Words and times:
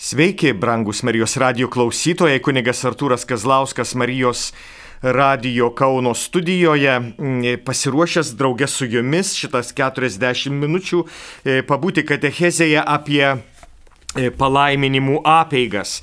Sveiki, 0.00 0.52
brangus 0.52 1.02
Marijos 1.02 1.32
radio 1.42 1.66
klausytojai, 1.66 2.38
kunigas 2.38 2.84
Artūras 2.86 3.24
Kazlauskas 3.26 3.96
Marijos 3.98 4.52
radio 5.02 5.72
Kauno 5.74 6.12
studijoje, 6.14 6.92
pasiruošęs 7.66 8.30
draugės 8.38 8.76
su 8.78 8.86
jumis 8.86 9.32
šitas 9.34 9.72
40 9.74 10.54
minučių 10.54 11.02
e, 11.02 11.56
pabūti 11.66 12.06
katechezėje 12.06 12.78
apie 12.78 13.24
e, 13.26 14.30
palaiminimų 14.38 15.18
apeigas. 15.26 15.96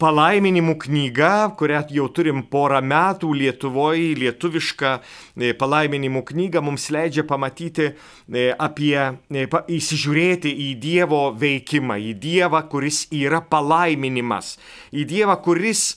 Palaiminimų 0.00 0.78
knyga, 0.80 1.50
kurią 1.60 1.82
jau 1.92 2.06
turim 2.16 2.40
porą 2.48 2.78
metų 2.80 3.34
Lietuvoje, 3.36 4.14
lietuviška 4.16 4.94
e, 4.96 5.50
palaiminimų 5.60 6.22
knyga 6.30 6.62
mums 6.64 6.88
leidžia 6.94 7.26
pamatyti 7.28 7.90
e, 7.90 8.46
apie, 8.56 8.96
e, 9.28 9.44
įsižiūrėti 9.76 10.54
į 10.68 10.70
Dievo 10.80 11.22
veikimą, 11.36 11.98
į 12.00 12.14
Dievą, 12.22 12.62
kuris 12.72 13.02
yra 13.12 13.42
palaiminimas, 13.44 14.54
į 14.88 15.04
Dievą, 15.10 15.36
kuris 15.44 15.90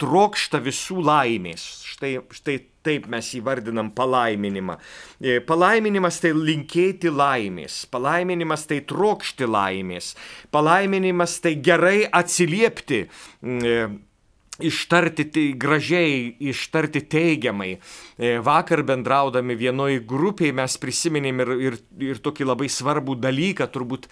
trokšta 0.00 0.62
visų 0.62 1.02
laimės. 1.04 1.66
Štai, 1.90 2.14
štai 2.30 2.60
taip 2.86 3.08
mes 3.12 3.32
įvardinam 3.36 3.90
palaiminimą. 3.96 4.76
E, 5.20 5.38
palaiminimas 5.44 6.20
tai 6.22 6.32
linkėti 6.36 7.12
laimės, 7.12 7.84
palaiminimas 7.92 8.66
tai 8.70 8.80
trokšti 8.88 9.48
laimės, 9.48 10.14
palaiminimas 10.54 11.38
tai 11.44 11.56
gerai 11.60 12.04
atsiliepti 12.08 13.02
e, 13.04 13.74
ištarti 14.60 15.26
tai 15.32 15.44
gražiai, 15.60 16.36
ištarti 16.52 17.02
teigiamai. 17.08 17.74
E, 18.16 18.32
vakar 18.44 18.82
bendraudami 18.86 19.56
vienoj 19.56 20.00
grupiai 20.08 20.52
mes 20.56 20.76
prisiminėm 20.80 21.44
ir, 21.44 21.52
ir, 21.68 21.78
ir 22.12 22.22
tokį 22.24 22.48
labai 22.48 22.68
svarbų 22.72 23.16
dalyką, 23.20 23.68
turbūt, 23.72 24.08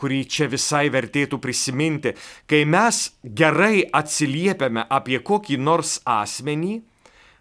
kurį 0.00 0.22
čia 0.28 0.48
visai 0.52 0.86
vertėtų 0.92 1.40
prisiminti. 1.40 2.14
Kai 2.50 2.64
mes 2.68 3.06
gerai 3.24 3.86
atsiliepiame 3.92 4.84
apie 4.88 5.20
kokį 5.24 5.60
nors 5.60 5.98
asmenį, 6.04 6.82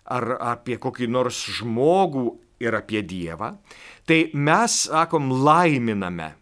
ar 0.05 0.37
apie 0.53 0.77
kokį 0.81 1.07
nors 1.11 1.43
žmogų 1.59 2.27
ir 2.63 2.75
apie 2.77 3.01
Dievą, 3.05 3.55
tai 4.07 4.27
mes, 4.33 4.85
sakom, 4.87 5.31
laiminame. 5.43 6.33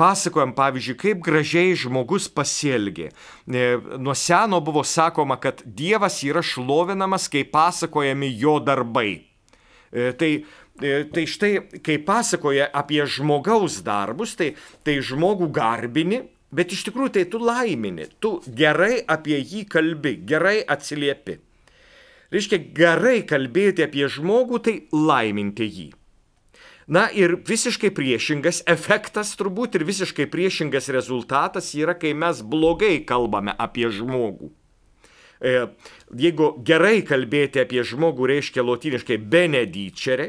Pasakojam, 0.00 0.54
pavyzdžiui, 0.56 0.96
kaip 0.96 1.18
gražiai 1.26 1.74
žmogus 1.76 2.30
pasielgė. 2.32 3.10
E, 3.44 3.64
nuo 4.00 4.14
seno 4.16 4.62
buvo 4.64 4.80
sakoma, 4.80 5.36
kad 5.36 5.60
Dievas 5.64 6.22
yra 6.24 6.40
šlovinamas, 6.40 7.28
kai 7.28 7.44
pasakojami 7.44 8.30
jo 8.32 8.56
darbai. 8.64 9.18
E, 9.92 10.12
tai 10.16 10.30
e, 10.40 11.04
Tai 11.06 11.22
štai, 11.30 11.52
kai 11.86 12.00
pasakoja 12.02 12.70
apie 12.74 13.04
žmogaus 13.06 13.76
darbus, 13.86 14.32
tai, 14.34 14.54
tai 14.82 14.96
žmogų 15.04 15.52
garbini, 15.54 16.24
bet 16.50 16.72
iš 16.74 16.88
tikrųjų 16.88 17.12
tai 17.14 17.28
tu 17.30 17.38
laimini, 17.38 18.08
tu 18.18 18.40
gerai 18.48 19.04
apie 19.06 19.38
jį 19.38 19.68
kalbi, 19.70 20.16
gerai 20.26 20.64
atsiliepi. 20.66 21.43
Reiškia, 22.32 22.60
gerai 22.76 23.20
kalbėti 23.28 23.84
apie 23.84 24.08
žmogų, 24.10 24.60
tai 24.64 24.74
laiminti 24.92 25.68
jį. 25.68 25.90
Na 26.86 27.06
ir 27.16 27.38
visiškai 27.48 27.88
priešingas 27.96 28.60
efektas 28.68 29.32
turbūt 29.40 29.78
ir 29.78 29.86
visiškai 29.88 30.26
priešingas 30.28 30.90
rezultatas 30.92 31.70
yra, 31.76 31.94
kai 31.96 32.12
mes 32.12 32.42
blogai 32.44 32.98
kalbame 33.08 33.54
apie 33.56 33.88
žmogų. 33.88 34.50
E, 35.40 35.54
jeigu 36.20 36.50
gerai 36.64 37.00
kalbėti 37.08 37.62
apie 37.62 37.80
žmogų 37.84 38.28
reiškia 38.34 38.64
lotiniškai 38.64 39.16
benedicere, 39.32 40.28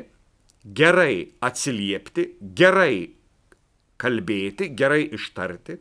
gerai 0.66 1.36
atsiliepti, 1.44 2.30
gerai 2.56 3.12
kalbėti, 4.00 4.72
gerai 4.76 5.04
ištarti, 5.16 5.78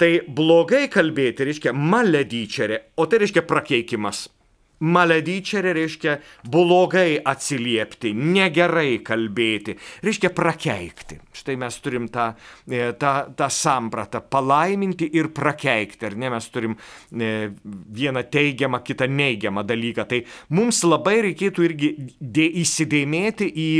tai 0.00 0.10
blogai 0.24 0.86
kalbėti 0.92 1.44
reiškia 1.44 1.76
maledicere, 1.76 2.86
o 2.96 3.04
tai 3.04 3.20
reiškia 3.20 3.44
prakeikimas 3.44 4.26
Maledicere 4.80 5.74
reiškia 5.76 6.16
blogai 6.48 7.18
atsiliepti, 7.20 8.14
negerai 8.16 9.00
kalbėti, 9.04 9.74
reiškia 10.04 10.30
prakeikti. 10.32 11.18
Štai 11.36 11.56
mes 11.60 11.76
turim 11.84 12.08
tą, 12.12 12.30
e, 12.64 12.92
tą, 13.00 13.14
tą 13.36 13.50
sampratą- 13.52 14.22
palaiminti 14.34 15.10
ir 15.12 15.28
prakeikti, 15.36 16.06
ar 16.06 16.16
ne? 16.16 16.30
Mes 16.30 16.48
turim 16.48 16.76
e, 17.12 17.50
vieną 17.64 18.24
teigiamą, 18.30 18.80
kitą 18.84 19.06
neigiamą 19.06 19.66
dalyką. 19.66 20.08
Tai 20.08 20.22
mums 20.50 20.82
labai 20.84 21.20
reikėtų 21.28 21.68
irgi 21.68 21.94
įsidėmėti 22.64 23.52
į 23.52 23.72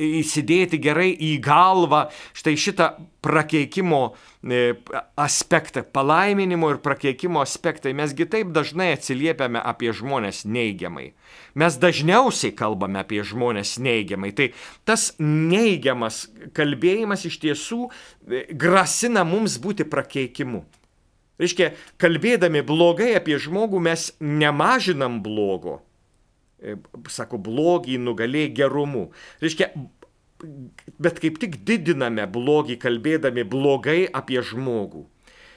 įsidėti 0.00 0.80
gerai 0.82 1.10
į 1.12 1.36
galvą 1.44 2.08
štai 2.36 2.54
šitą 2.60 2.88
prakeikimo 3.24 4.00
e, 4.10 4.74
aspektą, 5.20 5.84
palaiminimo 5.94 6.70
ir 6.74 6.80
prakeikimo 6.84 7.42
aspektai. 7.44 7.94
Mesgi 7.96 8.26
taip 8.30 8.52
dažnai 8.54 8.92
atsiliepiame 8.96 9.62
apie 9.62 9.92
žmonės 9.96 10.44
neigiamai. 10.44 11.12
Mes 11.54 11.78
dažniausiai 11.80 12.54
kalbame 12.56 13.00
apie 13.02 13.22
žmonės 13.24 13.78
neigiamai. 13.82 14.34
Tai 14.36 14.50
tas 14.88 15.12
neigiamas 15.22 16.26
kalbėjimas 16.56 17.26
iš 17.30 17.40
tiesų 17.46 17.82
e, 17.88 18.46
grasina 18.52 19.24
mums 19.28 19.58
būti 19.62 19.88
prakeikimu. 19.88 20.64
Reiškia, 21.40 21.72
kalbėdami 21.98 22.62
blogai 22.62 23.16
apie 23.18 23.40
žmogų 23.42 23.80
mes 23.82 24.12
nemažinam 24.22 25.18
blogo, 25.24 25.80
sako, 27.10 27.40
blogį 27.42 27.98
nugalė 28.02 28.46
gerumu. 28.54 29.08
Reiškia, 29.42 29.70
bet 31.02 31.20
kaip 31.22 31.40
tik 31.42 31.58
didiname 31.66 32.26
blogį, 32.30 32.78
kalbėdami 32.82 33.44
blogai 33.48 34.04
apie 34.12 34.40
žmogų. 34.44 35.04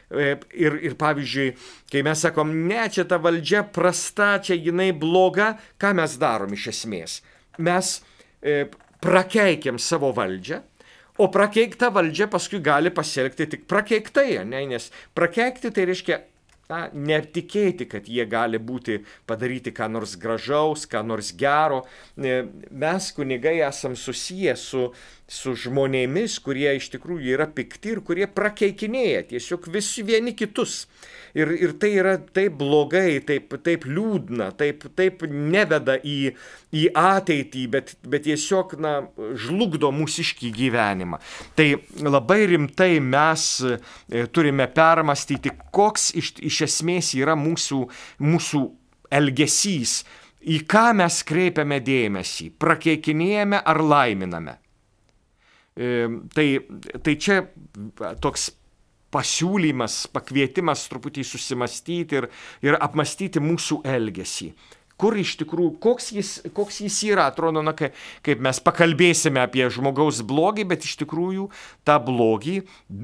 E, 0.07 0.37
ir, 0.55 0.77
ir 0.87 0.95
pavyzdžiui, 0.99 1.49
kai 1.91 2.03
mes 2.07 2.21
sakom, 2.23 2.53
ne, 2.69 2.85
čia 2.93 3.03
ta 3.09 3.19
valdžia 3.19 3.65
prasta, 3.75 4.37
čia 4.43 4.55
jinai 4.55 4.93
bloga, 4.95 5.55
ką 5.81 5.91
mes 5.99 6.15
darom 6.21 6.55
iš 6.55 6.69
esmės? 6.71 7.19
Mes 7.59 7.97
e, 8.39 8.69
prakeikiam 9.03 9.79
savo 9.81 10.13
valdžią, 10.15 10.61
o 11.19 11.27
prakeikta 11.33 11.89
valdžia 11.91 12.29
paskui 12.31 12.61
gali 12.63 12.93
pasielgti 12.93 13.49
tik 13.51 13.67
prakeiktai, 13.67 14.45
ne? 14.47 14.63
nes 14.71 14.91
prakeikti 15.17 15.73
tai 15.75 15.87
reiškia 15.89 16.21
na, 16.71 16.87
netikėti, 16.93 17.87
kad 17.89 18.07
jie 18.11 18.25
gali 18.29 18.59
būti 18.59 18.99
padaryti 19.29 19.71
ką 19.75 19.87
nors 19.93 20.17
gražaus, 20.19 20.85
ką 20.89 21.03
nors 21.07 21.31
gero. 21.39 21.83
Mes 22.17 23.11
kunigai 23.15 23.57
esam 23.67 23.95
susiję 23.95 24.55
su, 24.59 24.89
su 25.27 25.55
žmonėmis, 25.55 26.39
kurie 26.43 26.73
iš 26.79 26.91
tikrųjų 26.95 27.37
yra 27.37 27.47
pikti 27.47 27.95
ir 27.95 28.03
kurie 28.03 28.27
prakeikinėja 28.27 29.27
tiesiog 29.31 29.69
visi 29.71 30.03
vieni 30.07 30.35
kitus. 30.35 30.85
Ir, 31.37 31.51
ir 31.53 31.73
tai 31.77 31.91
yra 31.99 32.15
taip 32.33 32.55
blogai, 32.57 33.19
taip, 33.25 33.53
taip 33.65 33.85
liūdna, 33.85 34.49
taip, 34.57 34.87
taip 34.97 35.21
neveda 35.29 35.97
į, 36.01 36.31
į 36.73 36.87
ateitį, 36.97 37.65
bet, 37.75 37.93
bet 38.09 38.25
tiesiog 38.25 38.73
na, 38.81 38.93
žlugdo 39.37 39.91
mūsiškį 39.93 40.49
gyvenimą. 40.55 41.21
Tai 41.59 41.67
labai 42.07 42.39
rimtai 42.53 42.95
mes 43.03 43.47
e, 43.61 43.77
turime 44.33 44.65
permastyti, 44.73 45.53
koks 45.75 46.09
iš, 46.17 46.33
iš 46.41 46.61
esmės 46.67 47.13
yra 47.19 47.37
mūsų, 47.37 47.83
mūsų 48.25 48.63
elgesys, 49.13 49.99
į 50.41 50.61
ką 50.69 50.87
mes 50.97 51.21
kreipiame 51.27 51.77
dėmesį, 51.85 52.53
prakeikinėjame 52.57 53.61
ar 53.61 53.83
laiminame. 53.83 54.57
E, 55.77 56.07
tai, 56.33 56.47
tai 57.05 57.19
čia 57.21 57.43
toks 58.23 58.49
pasiūlymas, 59.13 60.05
pakvietimas 60.13 60.87
truputį 60.91 61.25
susimastyti 61.27 62.21
ir, 62.21 62.29
ir 62.65 62.79
apmastyti 62.79 63.43
mūsų 63.43 63.81
elgesį. 63.87 64.51
Kur 64.97 65.13
iš 65.13 65.35
tikrųjų, 65.37 65.75
koks 65.77 66.07
jis, 66.15 66.29
koks 66.57 66.79
jis 66.81 66.95
yra, 67.05 67.27
atrodo, 67.29 67.61
na, 67.61 67.75
kai, 67.77 67.91
kaip 68.25 68.41
mes 68.41 68.57
pakalbėsime 68.65 69.43
apie 69.43 69.67
žmogaus 69.69 70.23
blogį, 70.25 70.65
bet 70.71 70.87
iš 70.89 70.95
tikrųjų 71.03 71.51
tą 71.85 71.99
blogį, 72.01 72.63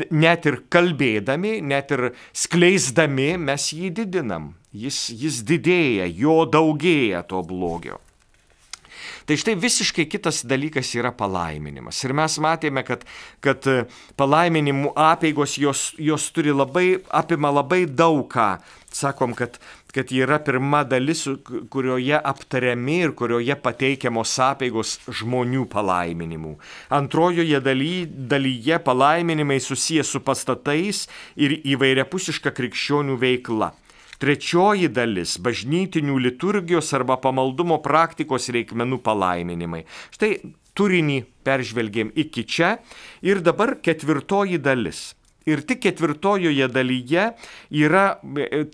net 0.09 0.47
ir 0.49 0.63
kalbėdami, 0.73 1.59
net 1.61 1.93
ir 1.93 2.07
skleisdami, 2.33 3.35
mes 3.37 3.69
jį 3.77 3.93
didinam. 4.01 4.55
Jis, 4.73 5.05
jis 5.13 5.43
didėja, 5.45 6.09
jo 6.09 6.39
daugėja 6.49 7.21
to 7.29 7.43
blogio. 7.45 8.01
Tai 9.25 9.37
štai 9.39 9.55
visiškai 9.55 10.05
kitas 10.11 10.41
dalykas 10.43 10.89
yra 10.99 11.13
palaiminimas. 11.15 12.01
Ir 12.03 12.11
mes 12.17 12.35
matėme, 12.43 12.83
kad, 12.83 13.05
kad 13.43 13.67
e, 13.71 13.83
palaiminimų 14.19 14.91
apėgos 14.99 15.55
jos, 15.61 15.83
jos 15.95 16.25
turi 16.35 16.51
labai, 16.51 16.87
apima 17.07 17.53
labai 17.53 17.85
daug 17.87 18.25
ką. 18.31 18.57
Sakom, 18.93 19.31
kad, 19.33 19.55
kad 19.95 20.11
yra 20.13 20.41
pirma 20.43 20.83
dalis, 20.85 21.23
kurioje 21.73 22.19
aptariami 22.19 22.97
ir 23.07 23.13
kurioje 23.17 23.55
pateikiamos 23.63 24.33
apėgos 24.43 24.97
žmonių 25.07 25.63
palaiminimų. 25.71 26.57
Antrojoje 26.93 27.63
daly, 27.63 27.93
dalyje 28.33 28.81
palaiminimai 28.83 29.61
susijęs 29.63 30.11
su 30.13 30.21
pastatais 30.21 31.07
ir 31.39 31.55
įvairiapusiška 31.63 32.53
krikščionių 32.53 33.17
veikla. 33.23 33.71
Trečioji 34.23 34.87
dalis- 34.87 35.33
bažnytinių 35.45 36.13
liturgijos 36.25 36.93
arba 36.95 37.17
pamaldumo 37.19 37.81
praktikos 37.83 38.45
reikmenų 38.55 39.01
palaiminimai. 39.03 39.81
Štai 40.15 40.29
turinį 40.79 41.17
peržvelgėm 41.43 42.13
iki 42.15 42.45
čia 42.47 42.77
ir 43.21 43.41
dabar 43.43 43.75
ketvirtoji 43.83 44.61
dalis. 44.63 45.01
Ir 45.49 45.63
tik 45.67 45.81
ketvirtojoje 45.83 46.67
dalyje 46.71 47.25
yra 47.83 48.05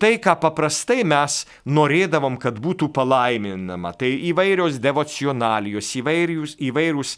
tai, 0.02 0.12
ką 0.22 0.36
paprastai 0.44 1.04
mes 1.08 1.42
norėdavom, 1.70 2.38
kad 2.42 2.60
būtų 2.62 2.92
palaiminama. 2.96 3.94
Tai 3.98 4.10
įvairios 4.32 4.78
devocionalijos, 4.84 5.90
įvairius, 6.02 6.58
įvairūs 6.70 7.16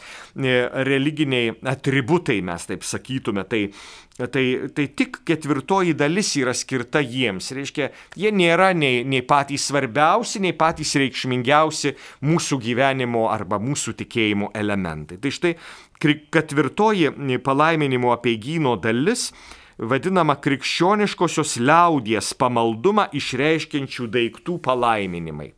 religiniai 0.88 1.58
atributai, 1.74 2.40
mes 2.46 2.70
taip 2.70 2.88
sakytume. 2.88 3.46
Tai 3.50 3.66
Tai, 4.12 4.44
tai 4.76 4.86
tik 4.94 5.22
ketvirtoji 5.26 5.96
dalis 5.98 6.34
yra 6.38 6.52
skirta 6.54 7.00
jiems. 7.02 7.48
Reiškia, 7.56 7.88
jie 8.20 8.30
nėra 8.36 8.70
nei, 8.78 9.06
nei 9.08 9.24
patys 9.26 9.70
svarbiausi, 9.72 10.42
nei 10.44 10.52
patys 10.54 10.94
reikšmingiausi 11.00 11.96
mūsų 12.28 12.60
gyvenimo 12.62 13.30
arba 13.32 13.58
mūsų 13.64 13.96
tikėjimo 14.04 14.52
elementai. 14.62 15.18
Tai 15.24 15.32
štai 15.34 15.56
ketvirtoji 16.02 17.12
palaiminimo 17.46 18.12
apiegyno 18.16 18.76
dalis 18.82 19.30
vadinama 19.78 20.36
krikščioniškosios 20.42 21.58
liaudies 21.62 22.34
pamaldumą 22.38 23.08
išreiškiančių 23.18 24.08
daiktų 24.18 24.60
palaiminimai. 24.68 25.52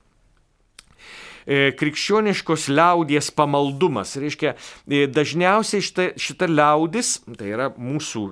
E, 1.45 1.73
krikščioniškos 1.75 2.69
liaudies 2.71 3.29
pamaldumas. 3.35 4.15
Reiškia, 4.19 4.55
e, 4.87 5.05
dažniausiai 5.11 5.83
šita, 5.83 6.07
šita 6.19 6.47
liaudis, 6.47 7.17
tai 7.37 7.51
yra 7.51 7.69
mūsų 7.75 8.23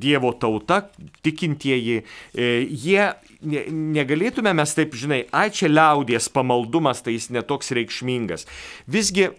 Dievo 0.00 0.32
tauta, 0.36 0.82
tikintieji, 1.24 2.02
e, 2.34 2.50
jie 2.68 3.08
negalėtume 3.40 4.52
mes 4.56 4.74
taip, 4.76 4.94
žinai, 4.98 5.22
ai 5.32 5.48
čia 5.54 5.70
liaudies 5.70 6.28
pamaldumas, 6.32 7.00
tai 7.04 7.16
jis 7.16 7.30
netoks 7.32 7.72
reikšmingas. 7.76 8.46
Visgi 8.90 9.30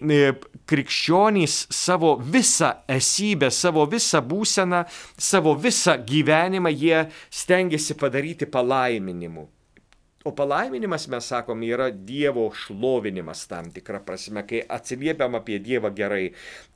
krikščionys 0.70 1.68
savo 1.70 2.16
visą 2.18 2.74
esybę, 2.90 3.52
savo 3.54 3.86
visą 3.90 4.24
būseną, 4.26 4.84
savo 5.18 5.54
visą 5.54 6.00
gyvenimą 6.02 6.74
jie 6.74 7.06
stengiasi 7.30 7.98
padaryti 8.00 8.50
palaiminimu. 8.50 9.50
O 10.24 10.32
palaiminimas, 10.32 11.08
mes 11.10 11.26
sakom, 11.26 11.64
yra 11.66 11.88
Dievo 11.90 12.44
šlovinimas 12.54 13.48
tam 13.50 13.72
tikrą 13.74 14.04
prasme, 14.06 14.44
kai 14.46 14.60
atsiliepiam 14.70 15.34
apie 15.40 15.58
Dievą 15.58 15.90
gerai. 15.98 16.28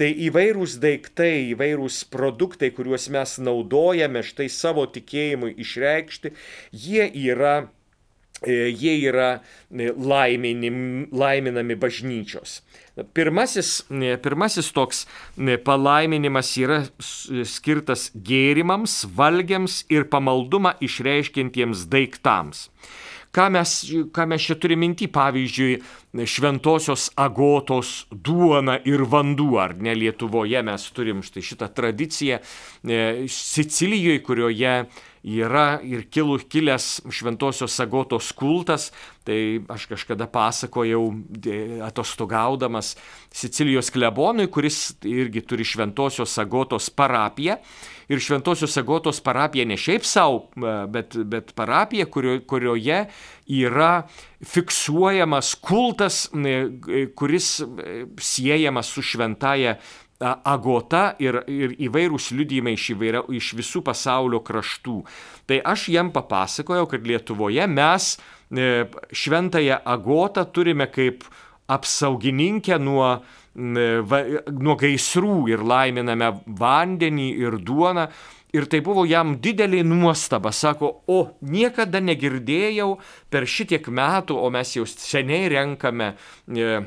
Tai 0.01 0.07
įvairūs 0.25 0.79
daiktai, 0.81 1.51
įvairūs 1.51 1.99
produktai, 2.09 2.71
kuriuos 2.73 3.05
mes 3.13 3.35
naudojame 3.45 4.25
štai 4.25 4.49
savo 4.49 4.87
tikėjimui 4.89 5.53
išreikšti, 5.61 6.33
jie 6.73 7.05
yra, 7.27 7.53
e, 8.41 8.57
jie 8.73 8.97
yra 9.11 9.29
e, 9.37 9.93
laiminim, 9.93 10.81
laiminami 11.13 11.77
bažnyčios. 11.77 12.63
Pirmasis, 13.13 13.77
e, 13.93 14.17
pirmasis 14.25 14.73
toks 14.73 15.05
palaiminimas 15.69 16.55
yra 16.65 16.81
skirtas 17.45 18.09
gėrimams, 18.17 19.03
valgiams 19.05 19.83
ir 19.93 20.09
pamaldumą 20.09 20.79
išreiškintiems 20.89 21.85
daiktams. 21.93 22.71
Ką 23.35 23.49
mes, 23.51 23.71
ką 24.15 24.25
mes 24.31 24.45
čia 24.47 24.55
turime 24.55 24.85
minti, 24.85 25.09
pavyzdžiui, 25.11 25.73
šventosios 26.23 27.09
agotos 27.19 28.05
duona 28.11 28.77
ir 28.87 29.03
vanduo, 29.11 29.57
ar 29.59 29.75
ne? 29.75 29.95
Lietuvoje 29.97 30.61
mes 30.63 30.85
turim 30.95 31.19
štai 31.25 31.43
šitą 31.43 31.67
tradiciją, 31.75 32.39
e, 32.39 33.01
Sicilijoje, 33.27 34.21
kurioje 34.23 34.77
yra 35.25 35.79
ir 35.81 36.05
kilų, 36.13 36.37
kilęs 36.51 36.99
šventosios 37.09 37.75
agotos 37.81 38.29
kultas, 38.37 38.91
tai 39.25 39.59
aš 39.73 39.87
kažkada 39.89 40.27
pasakojau 40.29 41.07
atostogaudamas 41.87 42.93
Sicilijos 43.35 43.89
klebonui, 43.91 44.45
kuris 44.47 44.93
irgi 45.03 45.41
turi 45.43 45.65
šventosios 45.67 46.37
agotos 46.39 46.91
parapiją. 46.93 47.57
Ir 48.05 48.21
Šventosios 48.21 48.77
Agotos 48.77 49.17
parapija 49.25 49.65
ne 49.65 49.77
šiaip 49.81 50.05
savo, 50.05 50.43
bet, 50.93 51.15
bet 51.25 51.53
parapija, 51.57 52.05
kurio, 52.05 52.37
kurioje 52.45 52.99
yra 53.49 54.05
fiksuojamas 54.45 55.55
kultas, 55.57 56.27
kuris 57.17 57.49
siejamas 58.21 58.93
su 58.93 59.01
šventaja 59.01 59.79
agota 60.19 61.15
ir, 61.19 61.41
ir 61.51 61.75
įvairūs 61.89 62.31
liudijimai 62.35 62.75
iš, 62.77 62.89
įvairia, 62.95 63.23
iš 63.35 63.53
visų 63.59 63.83
pasaulio 63.85 64.39
kraštų. 64.45 65.01
Tai 65.49 65.61
aš 65.73 65.89
jam 65.91 66.11
papasakojau, 66.15 66.87
kad 66.91 67.07
Lietuvoje 67.07 67.67
mes 67.67 68.15
e, 68.15 68.85
šventąją 69.11 69.81
agotą 69.83 70.45
turime 70.55 70.87
kaip 70.91 71.27
apsaugininkę 71.67 72.79
nuo 72.79 73.17
nuo 73.55 74.75
gaisrų 74.75 75.45
ir 75.47 75.63
laiminame 75.63 76.31
vandenį 76.45 77.29
ir 77.39 77.59
duoną. 77.63 78.09
Ir 78.55 78.69
tai 78.71 78.79
buvo 78.79 79.03
jam 79.03 79.33
didelė 79.43 79.81
nuostaba, 79.83 80.53
sako, 80.55 81.01
o 81.11 81.35
niekada 81.43 81.99
negirdėjau 81.99 82.93
per 83.29 83.47
šitiek 83.51 83.87
metų, 83.91 84.37
o 84.39 84.47
mes 84.53 84.69
jau 84.77 84.85
seniai 84.87 85.49
renkame 85.51 86.13
e, 86.47 86.77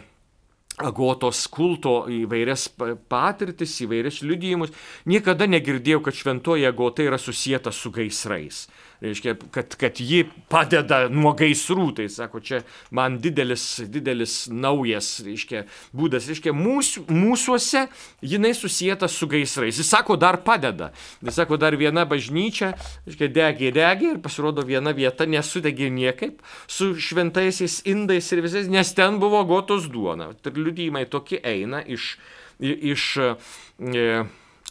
agotos 0.79 1.45
kulto 1.51 2.05
įvairias 2.13 2.69
patirtis, 3.11 3.77
įvairias 3.85 4.23
liudijimus, 4.23 4.75
niekada 5.09 5.49
negirdėjau, 5.51 6.03
kad 6.07 6.19
šventoji 6.19 6.69
agota 6.69 7.07
yra 7.07 7.19
susijęta 7.19 7.73
su 7.75 7.91
gaisrais 7.95 8.67
reiškia, 9.01 9.35
kad, 9.51 9.75
kad 9.79 10.01
ji 10.01 10.25
padeda 10.51 11.05
nuo 11.13 11.33
gaisrų, 11.39 11.89
tai 11.99 12.09
sako, 12.11 12.41
čia 12.43 12.61
man 12.95 13.19
didelis, 13.23 13.65
didelis 13.87 14.35
naujas, 14.51 15.11
reiškia, 15.27 15.65
būdas, 15.97 16.27
reiškia, 16.31 16.55
mūsų, 16.57 17.05
mūsųse 17.13 17.85
jinai 18.27 18.53
susijęta 18.59 19.09
su 19.13 19.29
gaisrais. 19.31 19.79
Jis 19.79 19.93
sako, 19.95 20.19
dar 20.21 20.41
padeda. 20.47 20.91
Jis 21.23 21.39
sako, 21.39 21.61
dar 21.61 21.77
viena 21.79 22.07
bažnyčia, 22.09 22.73
reiškia, 23.07 23.31
degė, 23.39 23.73
degė 23.77 24.13
ir 24.17 24.21
pasirodo 24.25 24.67
viena 24.67 24.95
vieta 24.97 25.29
nesudegė 25.29 25.93
niekaip 25.95 26.43
su 26.67 26.95
šventaisiais 26.99 27.81
indais 27.89 28.33
ir 28.35 28.43
visais, 28.45 28.69
nes 28.73 28.93
ten 28.97 29.23
buvo 29.23 29.45
gotos 29.47 29.87
duona. 29.93 30.33
Tai 30.43 30.55
liudymai 30.59 31.07
tokie 31.11 31.39
eina 31.47 31.85
iš, 31.87 32.17
iš 32.59 33.09
e, 33.23 34.13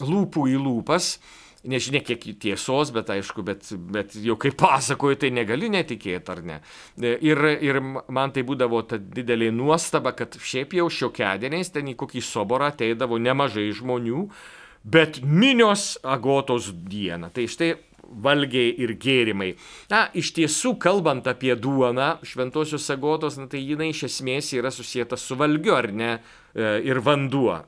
lūpų 0.04 0.48
į 0.52 0.60
lūpas 0.60 1.14
nežinia 1.66 2.02
kiek 2.04 2.22
tiesos, 2.40 2.92
bet 2.94 3.10
aišku, 3.10 3.42
bet, 3.46 3.66
bet 3.94 4.14
jau 4.22 4.36
kaip 4.40 4.58
pasakoju, 4.60 5.18
tai 5.24 5.32
negali 5.34 5.70
netikėti 5.72 6.34
ar 6.34 6.44
ne. 6.46 6.60
Ir, 6.98 7.42
ir 7.64 7.80
man 7.82 8.34
tai 8.34 8.44
būdavo 8.46 8.84
ta 8.88 9.00
didelė 9.00 9.50
nuostaba, 9.54 10.14
kad 10.16 10.38
šiaip 10.38 10.76
jau 10.78 10.88
šiokedieniais 10.92 11.74
ten 11.74 11.90
į 11.90 11.98
kokį 11.98 12.22
soborą 12.24 12.70
ateidavo 12.72 13.18
nemažai 13.22 13.68
žmonių, 13.74 14.28
bet 14.88 15.20
minios 15.24 15.96
agotos 16.06 16.70
dieną. 16.72 17.32
Tai 17.34 17.48
štai 17.50 17.74
valgiai 18.08 18.72
ir 18.80 18.94
gėrimai. 19.00 19.52
Na, 19.90 20.06
iš 20.16 20.32
tiesų, 20.36 20.74
kalbant 20.80 21.26
apie 21.28 21.52
duoną, 21.58 22.18
šventosios 22.26 22.88
agotos, 22.94 23.36
na, 23.40 23.48
tai 23.50 23.60
jinai 23.60 23.90
iš 23.92 24.06
esmės 24.08 24.52
yra 24.56 24.72
susijęta 24.72 25.18
su 25.20 25.36
valgiu, 25.38 25.74
ar 25.76 25.90
ne? 25.92 26.12
E, 26.54 26.80
ir 26.88 26.98
vanduo. 27.04 27.58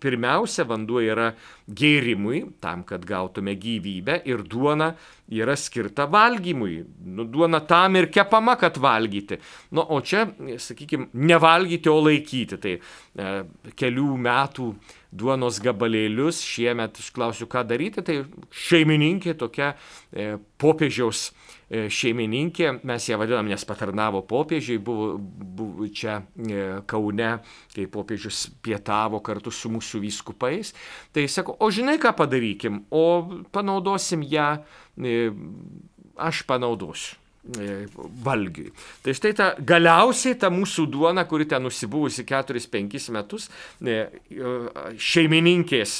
Pirmiausia, 0.00 0.66
vanduo 0.68 1.00
yra 1.00 1.30
gėrimui, 1.66 2.42
tam, 2.60 2.82
kad 2.84 3.04
gautume 3.08 3.54
gyvybę, 3.56 4.18
ir 4.28 4.44
duona 4.44 4.90
yra 5.32 5.56
skirta 5.56 6.04
valgymui. 6.12 6.76
Nu, 7.16 7.24
duona 7.24 7.62
tam 7.66 7.96
ir 7.96 8.10
kepama, 8.12 8.58
kad 8.60 8.76
valgyti. 8.76 9.40
Nu, 9.72 9.86
o 9.88 10.02
čia, 10.04 10.26
sakykime, 10.60 11.08
nevalgyti, 11.16 11.90
o 11.90 11.96
laikyti. 12.04 12.60
Tai 12.60 12.76
e, 12.76 13.34
kelių 13.72 14.12
metų 14.28 14.70
duonos 15.16 15.62
gabalėlius, 15.64 16.44
šiemet 16.44 17.00
aš 17.00 17.10
klausiu, 17.16 17.48
ką 17.48 17.64
daryti, 17.64 18.04
tai 18.04 18.20
šeimininkė 18.66 19.32
tokia 19.40 19.72
e, 20.12 20.34
popiežiaus 20.60 21.30
E, 21.30 21.55
šeimininkė, 21.66 22.68
mes 22.86 23.08
ją 23.10 23.18
vadinam, 23.18 23.48
nes 23.50 23.66
patarnavo 23.66 24.22
popiežiai, 24.28 24.78
buvo, 24.82 25.16
buvo 25.18 25.88
čia 25.90 26.20
e, 26.22 26.62
Kaune, 26.86 27.32
kai 27.74 27.88
popiežius 27.90 28.44
pietavo 28.62 29.18
kartu 29.26 29.50
su 29.50 29.70
mūsų 29.74 30.00
vyskupais. 30.04 30.70
Tai 31.14 31.26
sako, 31.26 31.56
o 31.58 31.70
žinai 31.74 31.98
ką 32.02 32.14
padarykim, 32.18 32.84
o 32.94 33.06
panaudosim 33.54 34.22
ją, 34.30 34.52
e, 35.02 35.30
aš 36.16 36.44
panaudosiu 36.46 37.22
valgiui. 38.26 38.72
Tai 39.04 39.12
štai 39.14 39.30
ta 39.38 39.44
galiausiai 39.54 40.34
ta 40.34 40.48
mūsų 40.50 40.88
duona, 40.90 41.22
kuri 41.30 41.46
ten 41.46 41.62
nusibuvusi 41.62 42.24
4-5 42.26 43.12
metus, 43.14 43.46
šeimininkės, 45.10 45.92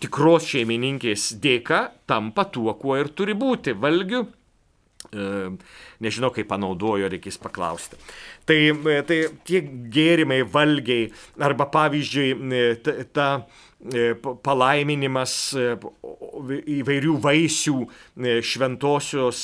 tikros 0.00 0.48
šeimininkės 0.54 1.34
dėka 1.36 1.82
tampa 2.08 2.46
tuo, 2.48 2.72
kuo 2.80 2.96
ir 2.96 3.12
turi 3.12 3.36
būti- 3.36 3.76
valgiu 3.84 4.24
E, 4.24 4.43
nežinau, 5.12 6.30
kaip 6.34 6.48
panaudojo, 6.50 7.08
reikės 7.12 7.38
paklausti. 7.42 7.98
Tai, 8.48 8.56
e, 8.56 8.96
tai 9.08 9.18
tie 9.46 9.62
gėrimai, 9.94 10.42
valgiai, 10.48 11.10
arba 11.42 11.68
pavyzdžiui, 11.72 12.32
e, 12.34 12.64
ta, 12.84 12.96
ta 13.14 13.28
palaiminimas 14.44 15.34
įvairių 15.54 17.14
vaisių 17.20 17.74
šventosios 18.44 19.40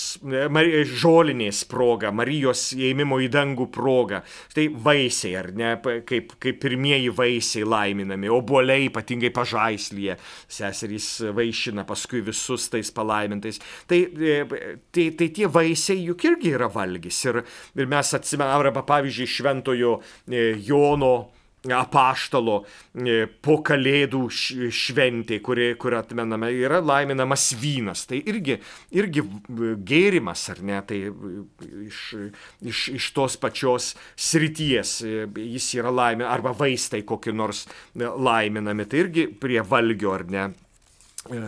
žolinės 1.02 1.62
proga, 1.68 2.12
Marijos 2.14 2.70
įėjimo 2.76 3.20
į 3.20 3.28
dangų 3.34 3.66
proga. 3.74 4.22
Tai 4.54 4.66
vaisiai, 4.72 5.34
ar 5.40 5.50
ne, 5.56 5.74
kaip, 6.08 6.34
kaip 6.40 6.60
pirmieji 6.62 7.12
vaisiai 7.14 7.66
laiminami, 7.68 8.30
obuoliai 8.32 8.88
ypatingai 8.88 9.32
pažaislyje, 9.34 10.16
seserys 10.48 11.10
vaišina 11.36 11.84
paskui 11.88 12.22
visus 12.24 12.70
tais 12.72 12.92
palaimintais. 12.94 13.60
Tai, 13.90 14.00
tai, 14.94 15.10
tai 15.18 15.28
tie 15.36 15.50
vaisiai 15.50 16.06
juk 16.06 16.24
irgi 16.30 16.54
yra 16.56 16.70
valgys. 16.72 17.20
Ir, 17.28 17.42
ir 17.76 17.90
mes 17.90 18.14
atsimename, 18.16 18.70
arba 18.70 18.86
pavyzdžiui, 18.88 19.30
šventojo 19.36 19.98
Jono 20.64 21.14
apaštalo 21.68 22.62
e, 22.94 23.26
po 23.44 23.58
kalėdų 23.66 24.22
šventė, 24.72 25.40
kuri, 25.44 25.74
kur 25.80 25.98
atmename, 25.98 26.48
yra 26.56 26.80
laiminamas 26.80 27.50
vynas. 27.60 28.06
Tai 28.08 28.20
irgi, 28.32 28.56
irgi 28.96 29.24
gėrimas, 29.90 30.46
ar 30.54 30.62
ne, 30.64 30.80
tai 30.88 31.02
iš, 31.84 32.00
iš, 32.64 32.86
iš 32.96 33.10
tos 33.16 33.36
pačios 33.40 33.92
srities 34.16 35.00
e, 35.04 35.28
jis 35.56 35.68
yra 35.82 35.92
laiminamas, 35.92 36.32
arba 36.38 36.56
vaistai 36.56 37.04
kokie 37.04 37.36
nors 37.36 37.66
laiminami, 37.94 38.88
tai 38.88 39.04
irgi 39.04 39.28
prie 39.40 39.60
valgio, 39.60 40.16
ar 40.16 40.28
ne? 40.30 40.48
E, 40.48 40.69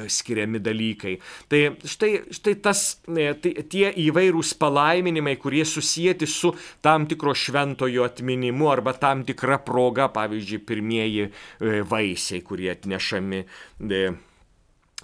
skiriami 0.08 0.60
dalykai. 0.60 1.16
Tai 1.48 1.60
štai, 1.84 2.10
štai 2.30 2.54
tas, 2.60 2.82
e, 3.08 3.32
tai, 3.40 3.54
tie 3.72 3.88
įvairūs 4.04 4.52
palaiminimai, 4.60 5.36
kurie 5.40 5.64
susijęti 5.64 6.28
su 6.28 6.52
tam 6.84 7.06
tikro 7.10 7.34
šventojo 7.34 8.04
atminimu 8.04 8.68
arba 8.72 8.92
tam 8.92 9.24
tikra 9.24 9.58
proga, 9.64 10.10
pavyzdžiui, 10.12 10.64
pirmieji 10.68 11.24
e, 11.28 11.80
vaisiai, 11.88 12.44
kurie 12.44 12.70
atnešami 12.74 13.44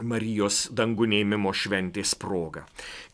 Marijos 0.02 0.69
dangunėjimo 0.75 1.52
šventės 1.57 2.14
proga. 2.19 2.64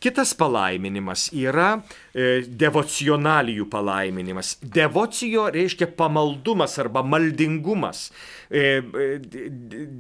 Kitas 0.05 0.35
palaiminimas 0.37 1.31
yra 1.33 1.79
e, 1.79 2.43
devocionalijų 2.45 3.65
palaiminimas. 3.73 4.59
Devocijo 4.61 5.47
reiškia 5.55 5.89
pamaldumas 5.97 6.77
arba 6.83 7.01
maldingumas. 7.07 8.11
E, 8.51 8.83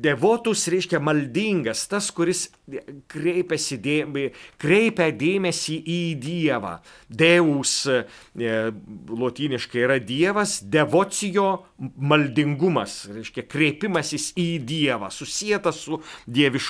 devotus 0.04 0.66
reiškia 0.68 1.00
maldingas, 1.00 1.86
tas, 1.88 2.10
kuris 2.14 2.50
dė, 2.68 4.04
kreipia 4.60 5.08
dėmesį 5.24 5.78
į 5.88 6.00
Dievą. 6.20 6.74
Deus 7.08 7.86
e, 7.88 8.04
lotyniškai 9.08 9.86
yra 9.86 9.98
Dievas, 10.04 10.58
devocijo 10.60 11.48
maldingumas, 11.96 13.06
reiškia 13.14 13.46
kreipimasis 13.48 14.32
į 14.36 14.48
Dievą, 14.68 15.08
susijęs 15.08 15.80
su 15.80 16.00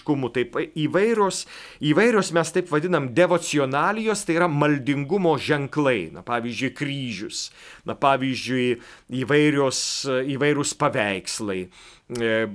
dieviškumu. 0.04 0.30
Taip 0.32 0.56
įvairios, 0.76 1.46
įvairios 1.80 2.32
mes 2.32 2.52
taip 2.52 2.70
vadinam 2.70 3.08
devocionalijos 3.14 4.24
tai 4.24 4.36
yra 4.36 4.48
maldingumo 4.48 5.36
ženklai, 5.38 6.12
na 6.12 6.22
pavyzdžiui, 6.22 6.74
kryžius, 6.74 7.50
na 7.84 7.94
pavyzdžiui, 7.94 8.80
įvairios, 9.10 10.06
įvairūs 10.34 10.74
paveikslai. 10.78 11.68
E, 12.14 12.48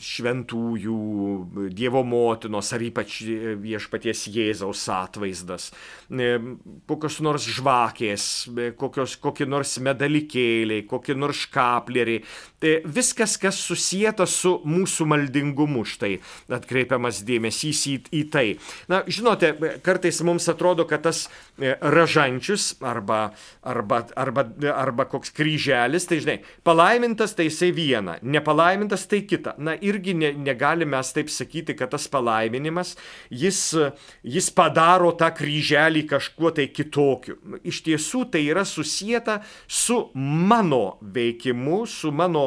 šventųjų, 0.00 0.98
Dievo 1.76 2.02
motinos 2.06 2.72
ar 2.74 2.82
ypač 2.84 3.20
viešpaties 3.60 4.26
Jėzaus 4.32 4.82
atvaizdas, 4.92 5.70
e, 6.10 6.32
kokios 6.88 7.20
nors 7.24 7.46
žvakės, 7.48 8.24
e, 8.56 8.70
kokios, 8.76 9.16
kokie 9.20 9.46
nors 9.46 9.76
medalikėliai, 9.78 10.86
kokie 10.88 11.14
nors 11.14 11.44
škapleriai. 11.46 12.24
Tai 12.60 12.72
viskas, 12.84 13.36
kas 13.40 13.56
susijęta 13.64 14.26
su 14.28 14.58
mūsų 14.68 15.06
maldingumu, 15.08 15.84
štai 15.88 16.18
atkreipiamas 16.52 17.22
dėmesys 17.24 17.86
į, 17.88 17.96
į 18.12 18.22
tai. 18.32 18.46
Na, 18.90 19.02
žinote, 19.08 19.54
kartais 19.84 20.20
mums 20.26 20.48
atrodo, 20.52 20.84
kad 20.88 21.04
tas 21.06 21.26
e, 21.56 21.76
ražančius 21.80 22.74
arba, 22.84 23.30
arba, 23.62 24.02
arba, 24.16 24.44
arba 24.74 25.08
koks 25.08 25.32
kryželis, 25.36 26.08
tai 26.10 26.20
žinai, 26.20 26.38
palaimintas 26.66 27.36
tai 27.36 27.48
jisai 27.48 27.70
viena, 27.76 28.18
nepalaimintas 28.22 29.06
tai 29.10 29.22
kita. 29.28 29.56
Na, 29.58 29.76
irgi 29.90 30.14
ne, 30.16 30.32
negalime 30.38 30.90
mes 30.90 31.12
taip 31.14 31.30
sakyti, 31.30 31.76
kad 31.78 31.92
tas 31.94 32.06
palaiminimas, 32.10 32.94
jis, 33.30 33.60
jis 34.26 34.50
padaro 34.54 35.12
tą 35.18 35.30
kryželį 35.36 36.04
kažkuo 36.10 36.52
tai 36.56 36.68
kitokiu. 36.74 37.38
Iš 37.66 37.82
tiesų 37.86 38.24
tai 38.34 38.44
yra 38.50 38.64
susijęta 38.68 39.40
su 39.66 40.00
mano 40.14 40.98
veikimu, 41.00 41.84
su 41.90 42.12
mano, 42.12 42.44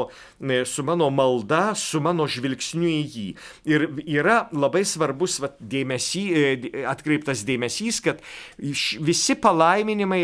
su 0.69 0.85
mano 0.85 1.09
malda, 1.13 1.63
su 1.79 2.01
mano 2.03 2.27
žvilgsniu 2.29 2.89
į 2.89 3.01
jį. 3.15 3.27
Ir 3.71 3.87
yra 4.19 4.43
labai 4.53 4.83
svarbus 4.87 5.39
va, 5.43 5.53
dėmesy, 5.59 6.25
atkreiptas 6.89 7.45
dėmesys, 7.47 8.01
kad 8.03 8.23
visi 8.59 9.37
palaiminimai 9.39 10.23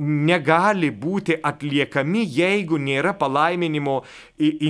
negali 0.00 0.90
būti 0.90 1.38
atliekami, 1.42 2.24
jeigu 2.40 2.80
nėra 2.80 3.14
palaiminimo 3.18 4.00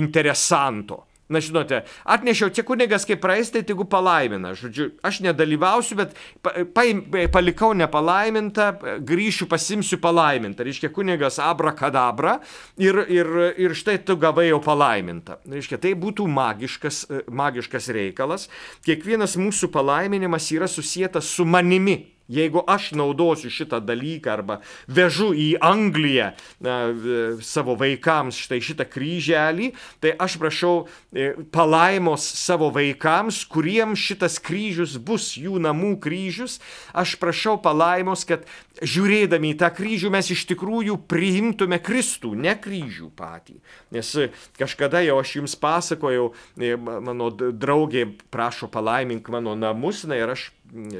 interesanto. 0.01 1.05
Na, 1.31 1.39
žinote, 1.39 1.81
atnešiau 2.03 2.51
čia 2.51 2.65
kunigas, 2.67 3.05
kaip 3.07 3.21
praeis, 3.23 3.51
tai 3.53 3.63
tegu 3.67 3.85
palaimina. 3.87 4.51
Žodžiu, 4.57 4.89
aš 5.05 5.21
nedalyvausiu, 5.23 5.97
bet 6.01 6.15
pa, 6.43 6.65
pa, 6.75 6.85
palikau 7.31 7.71
nepalaimintą, 7.77 8.67
grįšiu, 9.07 9.47
pasimsiu 9.51 10.01
palaimintą. 10.03 10.65
Reiškia, 10.67 10.91
kunigas 10.93 11.39
abrakadabra 11.41 12.39
ir, 12.81 12.99
ir, 13.07 13.31
ir 13.55 13.77
štai 13.77 14.01
tu 14.03 14.17
gavai 14.19 14.49
jau 14.49 14.59
palaimintą. 14.63 15.39
Reiškia, 15.47 15.79
tai 15.81 15.95
būtų 15.99 16.27
magiškas, 16.27 17.03
magiškas 17.31 17.91
reikalas. 17.95 18.49
Kiekvienas 18.85 19.37
mūsų 19.39 19.71
palaiminimas 19.71 20.51
yra 20.51 20.67
susijęs 20.67 21.31
su 21.31 21.47
manimi. 21.47 22.01
Jeigu 22.31 22.63
aš 22.69 22.91
naudosiu 22.95 23.51
šitą 23.51 23.81
dalyką 23.83 24.31
arba 24.31 24.59
vežu 24.87 25.31
į 25.35 25.49
Angliją 25.61 26.31
na, 26.63 26.77
savo 27.43 27.75
vaikams 27.79 28.39
štai 28.45 28.61
šitą 28.63 28.87
kryželį, 28.87 29.71
tai 30.03 30.13
aš 30.15 30.37
prašau 30.39 30.73
e, 31.11 31.33
palaimos 31.51 32.23
savo 32.39 32.71
vaikams, 32.73 33.43
kuriems 33.51 33.99
šitas 33.99 34.39
kryžius 34.39 34.95
bus 34.95 35.33
jų 35.39 35.59
namų 35.63 35.97
kryžius. 36.03 36.59
Aš 36.95 37.17
prašau 37.19 37.57
palaimos, 37.61 38.23
kad 38.27 38.47
žiūrėdami 38.79 39.53
į 39.53 39.59
tą 39.61 39.71
kryžių 39.75 40.11
mes 40.13 40.31
iš 40.33 40.45
tikrųjų 40.53 40.97
priimtume 41.11 41.81
Kristų, 41.83 42.33
ne 42.39 42.55
kryžių 42.55 43.11
patį. 43.17 43.59
Nes 43.91 44.13
kažkada 44.59 45.03
jau 45.05 45.19
aš 45.21 45.35
jums 45.41 45.57
pasakojau, 45.59 46.31
e, 46.55 46.73
mano 46.79 47.29
draugė 47.35 48.07
prašo 48.31 48.71
palaimink 48.71 49.27
mano 49.33 49.57
namus, 49.59 50.05
na 50.07 50.17
ir 50.19 50.31
aš 50.31 50.49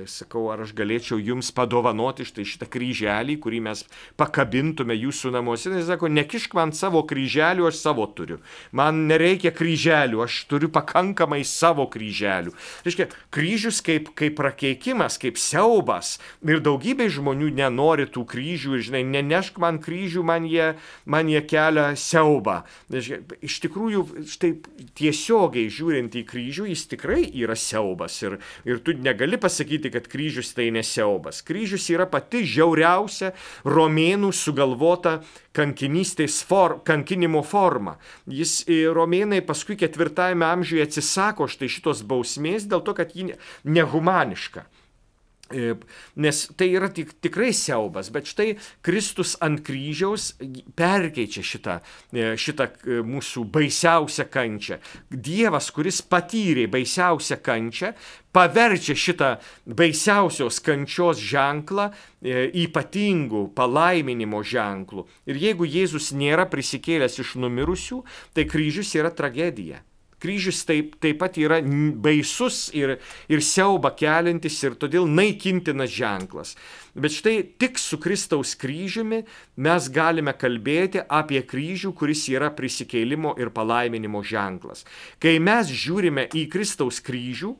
sakau, 0.10 0.50
ar 0.52 0.66
aš 0.66 0.74
galėčiau 0.76 1.20
jums 1.22 1.52
padovanoti 1.56 2.26
štai 2.28 2.44
šitą 2.48 2.68
kryželį, 2.72 3.38
kurį 3.40 3.62
mes 3.70 3.84
pakabintume 4.20 4.98
jūsų 4.98 5.32
namuose. 5.32 5.72
Jis 5.72 5.88
sako, 5.88 6.10
nekišk 6.12 6.56
man 6.58 6.74
savo 6.76 7.04
kryželių, 7.08 7.70
aš 7.70 7.80
savo 7.80 8.04
turiu. 8.12 8.42
Man 8.76 9.06
nereikia 9.08 9.54
kryželių, 9.56 10.20
aš 10.26 10.42
turiu 10.52 10.68
pakankamai 10.74 11.44
savo 11.48 11.86
kryželių. 11.92 12.52
Reiškia, 12.84 13.08
kryžius 13.32 13.80
kaip, 13.86 14.12
kaip 14.20 14.36
prakeikimas, 14.40 15.16
kaip 15.22 15.40
siaubas. 15.40 16.18
Ir 16.44 16.60
daugybė 16.64 17.08
žmonių 17.14 17.54
nenori 17.62 18.10
tų 18.12 18.26
kryžių 18.28 18.76
ir, 18.76 18.86
žinai, 18.90 19.06
nenešk 19.08 19.62
man 19.64 19.80
kryžių, 19.84 20.26
man 20.28 20.50
jie, 20.52 20.74
man 21.06 21.32
jie 21.32 21.44
kelia 21.48 21.94
siaubą. 21.96 22.62
Reiškia, 22.92 23.22
iš 23.40 23.62
tikrųjų, 23.64 24.04
štai 24.36 24.52
tiesiogiai 25.00 25.72
žiūrint 25.72 26.20
į 26.20 26.28
kryžių, 26.28 26.68
jis 26.74 26.86
tikrai 26.92 27.24
yra 27.32 27.56
siaubas. 27.56 28.20
Ir, 28.26 28.40
ir 28.68 28.84
tu 28.84 29.00
negali 29.00 29.40
pasakyti, 29.40 29.61
sakyti, 29.62 29.94
kad 29.94 30.10
kryžius 30.12 30.52
tai 30.58 30.70
nesiaubas. 30.76 31.44
Kryžius 31.46 31.88
yra 31.94 32.10
pati 32.10 32.44
žiauriausia 32.50 33.32
romėnų 33.64 34.34
sugalvota 34.36 35.20
kankinystės 35.56 36.42
for, 36.48 36.80
kankinimo 36.88 37.46
forma. 37.46 37.98
Jis 38.26 38.62
e, 38.68 38.84
romėnai 38.92 39.44
paskui 39.46 39.78
ketvirtajame 39.80 40.48
amžiuje 40.50 40.90
atsisako 40.90 41.50
štai 41.52 41.72
šitos 41.72 42.06
bausmės 42.08 42.68
dėl 42.72 42.84
to, 42.86 42.98
kad 42.98 43.16
ji 43.16 43.34
nehumaniška. 43.64 44.66
E, 44.66 44.81
nes 46.16 46.42
tai 46.58 46.70
yra 46.76 46.90
tik, 46.94 47.14
tikrai 47.24 47.52
siaubas, 47.56 48.12
bet 48.14 48.30
štai 48.30 48.56
Kristus 48.86 49.36
ant 49.44 49.62
kryžiaus 49.66 50.32
perkeičia 50.78 51.44
šitą, 51.46 51.78
e, 52.14 52.32
šitą 52.40 52.70
e, 52.72 53.02
mūsų 53.06 53.46
baisiausią 53.52 54.28
kančią. 54.32 54.80
Dievas, 55.12 55.72
kuris 55.76 56.02
patyrė 56.02 56.68
baisiausią 56.72 57.40
kančią, 57.44 57.94
paverčia 58.32 58.96
šitą 58.96 59.36
baisiausios 59.68 60.62
kančios 60.64 61.20
ženklą 61.20 61.92
ypatingų 62.22 63.48
palaiminimo 63.58 64.44
ženklų. 64.46 65.06
Ir 65.28 65.40
jeigu 65.42 65.68
Jėzus 65.68 66.12
nėra 66.16 66.48
prisikėlęs 66.50 67.20
iš 67.20 67.36
numirusių, 67.42 68.04
tai 68.36 68.48
kryžius 68.48 68.96
yra 68.96 69.12
tragedija. 69.12 69.82
Kryžius 70.22 70.62
taip, 70.68 70.96
taip 71.02 71.20
pat 71.22 71.38
yra 71.42 71.60
baisus 71.62 72.70
ir, 72.78 72.98
ir 73.32 73.44
siauba 73.44 73.94
kelintis 73.98 74.60
ir 74.64 74.78
todėl 74.80 75.10
naikintinas 75.10 75.92
ženklas. 75.92 76.56
Bet 76.94 77.16
štai 77.16 77.38
tik 77.60 77.80
su 77.80 78.00
Kristaus 78.02 78.54
kryžiumi 78.60 79.24
mes 79.64 79.90
galime 79.94 80.34
kalbėti 80.36 81.04
apie 81.08 81.42
kryžių, 81.48 81.94
kuris 81.96 82.28
yra 82.32 82.52
prisikėlimo 82.56 83.34
ir 83.40 83.54
palaiminimo 83.56 84.24
ženklas. 84.24 84.86
Kai 85.20 85.40
mes 85.40 85.72
žiūrime 85.72 86.28
į 86.36 86.46
Kristaus 86.52 87.00
kryžių, 87.04 87.56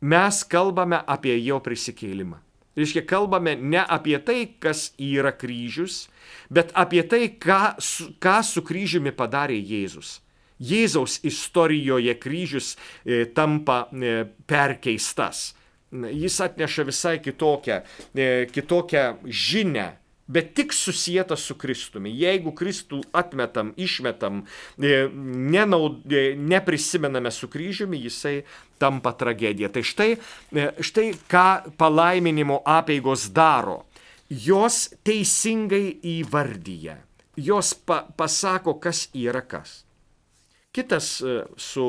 mes 0.00 0.42
kalbame 0.48 1.00
apie 1.06 1.36
jo 1.44 1.60
prisikėlimą. 1.64 2.40
Reiškia, 2.76 3.06
kalbame 3.08 3.54
ne 3.56 3.80
apie 3.80 4.18
tai, 4.20 4.42
kas 4.60 4.90
yra 5.00 5.32
kryžius, 5.32 6.10
bet 6.52 6.74
apie 6.76 7.00
tai, 7.08 7.30
ką, 7.40 7.78
ką 8.20 8.36
su 8.44 8.60
kryžiumi 8.60 9.14
padarė 9.16 9.56
Jėzus. 9.56 10.18
Jėzaus 10.62 11.20
istorijoje 11.26 12.14
kryžius 12.20 12.74
e, 13.04 13.24
tampa 13.36 13.86
e, 13.92 14.24
perkeistas. 14.48 15.52
Jis 15.92 16.40
atneša 16.42 16.84
visai 16.88 17.18
kitokią, 17.22 17.82
e, 18.16 18.46
kitokią 18.52 19.06
žinę 19.24 19.92
bet 20.26 20.54
tik 20.54 20.74
susijęta 20.74 21.36
su 21.36 21.54
Kristumi. 21.54 22.10
Jeigu 22.18 22.50
Kristų 22.50 22.98
atmetam, 23.14 23.72
išmetam, 23.78 24.40
nenaud, 24.76 26.00
neprisimename 26.36 27.30
su 27.30 27.46
kryžiumi, 27.48 28.00
jisai 28.08 28.40
tampa 28.82 29.12
tragedija. 29.14 29.70
Tai 29.70 29.84
štai, 29.86 30.08
štai 30.82 31.12
ką 31.30 31.76
palaiminimo 31.78 32.58
apėgos 32.66 33.28
daro. 33.30 33.84
Jos 34.26 34.88
teisingai 35.06 36.00
įvardyja. 36.18 36.98
Jos 37.36 37.74
pa, 37.86 38.02
pasako, 38.16 38.80
kas 38.82 39.06
yra 39.14 39.44
kas. 39.46 39.84
Kitas 40.76 41.08
su 41.56 41.86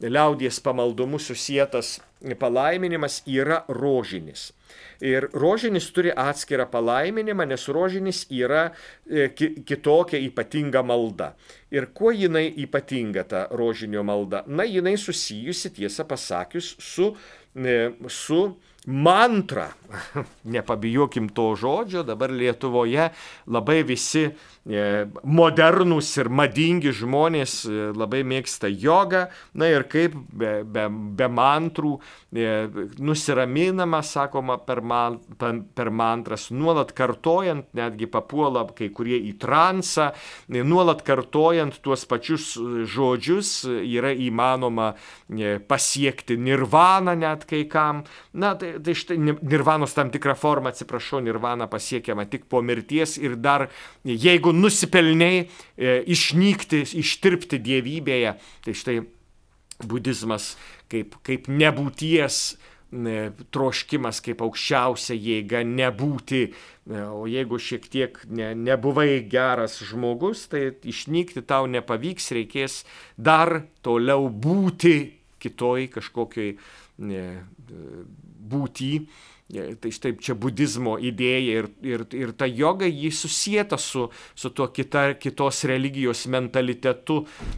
liaudies 0.00 0.60
pamaldumu 0.64 1.18
susijęs 1.20 1.98
palaiminimas 2.38 3.22
yra 3.26 3.64
rožinis. 3.68 4.52
Ir 5.00 5.28
rožinis 5.32 5.88
turi 5.92 6.12
atskirą 6.12 6.66
palaiminimą, 6.70 7.46
nes 7.48 7.64
rožinis 7.72 8.26
yra 8.30 8.70
e, 9.08 9.28
kitokia 9.66 10.20
ypatinga 10.28 10.82
malda. 10.84 11.32
Ir 11.72 11.88
kuo 11.96 12.12
jinai 12.12 12.50
ypatinga 12.64 13.24
ta 13.24 13.46
rožinio 13.50 14.04
malda? 14.04 14.44
Na, 14.46 14.64
jinai 14.68 14.96
susijusi, 15.00 15.72
tiesą 15.78 16.04
pasakius, 16.08 16.74
su, 16.78 17.14
e, 17.56 17.78
su 18.08 18.42
mantra. 18.86 19.70
Nepabijokim 20.54 21.28
to 21.34 21.52
žodžio, 21.58 22.04
dabar 22.06 22.30
Lietuvoje 22.30 23.10
labai 23.46 23.82
visi 23.82 24.28
E, 24.68 25.06
modernūs 25.24 26.08
ir 26.20 26.28
madingi 26.28 26.90
žmonės 26.92 27.54
e, 27.64 27.76
labai 27.96 28.20
mėgsta 28.28 28.68
jogą, 28.68 29.22
na 29.56 29.70
ir 29.72 29.86
kaip 29.88 30.12
be, 30.36 30.50
be, 30.68 30.84
be 31.16 31.28
mantrų 31.32 31.94
e, 31.96 32.68
nusiraminama, 33.00 34.02
sakoma, 34.04 34.58
per, 34.60 34.82
man, 34.84 35.16
per 35.40 35.88
mantras, 35.88 36.50
nuolat 36.52 36.92
kartojant, 36.92 37.70
netgi 37.72 38.04
papuola 38.12 38.66
kai 38.76 38.90
kurie 38.92 39.16
į 39.30 39.32
transą, 39.40 40.10
nuolat 40.52 41.00
kartojant 41.08 41.80
tuos 41.80 42.04
pačius 42.04 42.52
žodžius 42.84 43.64
yra 43.80 44.12
įmanoma 44.12 44.92
pasiekti 45.72 46.36
nirvaną 46.36 47.16
net 47.16 47.48
kai 47.48 47.64
kam. 47.70 48.04
Na, 48.36 48.52
tai, 48.60 48.69
tai 48.84 48.94
štai 48.96 49.18
nirvanos 49.20 49.94
tam 49.96 50.10
tikrą 50.12 50.34
formą, 50.38 50.70
atsiprašau, 50.72 51.20
nirvana 51.24 51.68
pasiekiama 51.70 52.26
tik 52.30 52.46
po 52.50 52.62
mirties 52.62 53.16
ir 53.20 53.36
dar 53.36 53.68
jeigu 54.04 54.52
nusipelniai 54.56 55.44
e, 55.44 55.94
išnykti, 56.14 56.84
ištirpti 57.02 57.60
dievybėje, 57.62 58.36
tai 58.66 58.76
štai 58.76 58.98
budizmas 59.86 60.54
kaip, 60.92 61.16
kaip 61.26 61.48
nebūties 61.50 62.40
e, 62.50 63.30
troškimas 63.54 64.20
kaip 64.24 64.42
aukščiausia 64.44 65.16
jėga 65.16 65.62
nebūti, 65.66 66.42
e, 66.50 67.04
o 67.04 67.24
jeigu 67.30 67.60
šiek 67.60 67.86
tiek 67.92 68.20
ne, 68.28 68.52
nebuvai 68.58 69.22
geras 69.30 69.78
žmogus, 69.86 70.48
tai 70.52 70.70
išnykti 70.80 71.44
tau 71.46 71.70
nepavyks, 71.70 72.32
reikės 72.36 72.82
dar 73.16 73.62
toliau 73.86 74.28
būti 74.28 74.98
kitoj 75.40 75.88
kažkokioj 75.94 76.56
būty. 78.50 78.94
Tai 79.50 79.90
štai 79.90 80.12
čia 80.22 80.36
budizmo 80.38 80.92
idėja 81.02 81.56
ir, 81.58 81.66
ir, 81.82 82.04
ir 82.14 82.30
ta 82.38 82.46
joga 82.46 82.86
jį 82.86 83.08
susijęta 83.10 83.80
su, 83.82 84.04
su 84.38 84.52
tuo 84.54 84.68
kita, 84.70 85.16
kitos 85.18 85.64
religijos 85.66 86.22
mentalitetu 86.30 87.16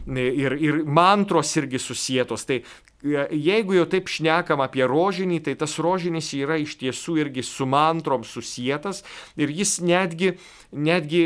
ir, 0.09 0.55
ir 0.57 0.79
mantros 0.89 1.53
irgi 1.61 1.77
susijėtos. 1.77 2.47
Tai 2.49 2.63
jeigu 3.03 3.75
jau 3.77 3.85
taip 3.89 4.07
šnekam 4.11 4.63
apie 4.63 4.85
rožinį, 4.87 5.41
tai 5.43 5.55
tas 5.59 5.75
rožinis 5.83 6.31
yra 6.37 6.57
iš 6.61 6.77
tiesų 6.79 7.17
irgi 7.25 7.43
su 7.43 7.67
mantrom 7.69 8.23
susijęs 8.27 9.03
ir 9.39 9.51
jis 9.51 9.77
netgi, 9.83 10.33
netgi, 10.71 11.23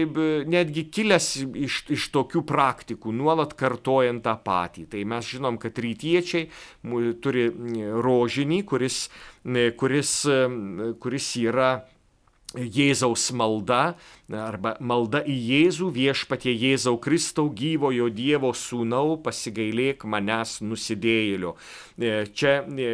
netgi 0.49 0.87
kilęs 0.93 1.29
iš, 1.67 1.83
iš 1.93 2.07
tokių 2.15 2.43
praktikų, 2.49 3.13
nuolat 3.13 3.53
kartojant 3.57 4.25
tą 4.25 4.35
patį. 4.43 4.87
Tai 4.91 5.03
mes 5.13 5.33
žinom, 5.35 5.59
kad 5.61 5.77
rytiečiai 5.77 6.47
turi 7.21 7.47
rožinį, 8.07 8.63
kuris, 8.67 9.03
kuris, 9.77 10.15
kuris 11.03 11.29
yra 11.43 11.71
Jėzaus 12.55 13.25
malda 13.35 13.97
arba 14.31 14.77
malda 14.79 15.19
į 15.27 15.33
Jėzų 15.35 15.89
viešpatie 15.91 16.53
Jėzau 16.55 16.95
Kristau 17.03 17.49
gyvojo 17.51 18.07
Dievo 18.07 18.53
sūnau 18.55 19.17
pasigailėk 19.19 20.05
manęs 20.07 20.61
nusidėjėlio. 20.63 21.57
E, 21.99 22.13
čia 22.31 22.61
e, 22.63 22.87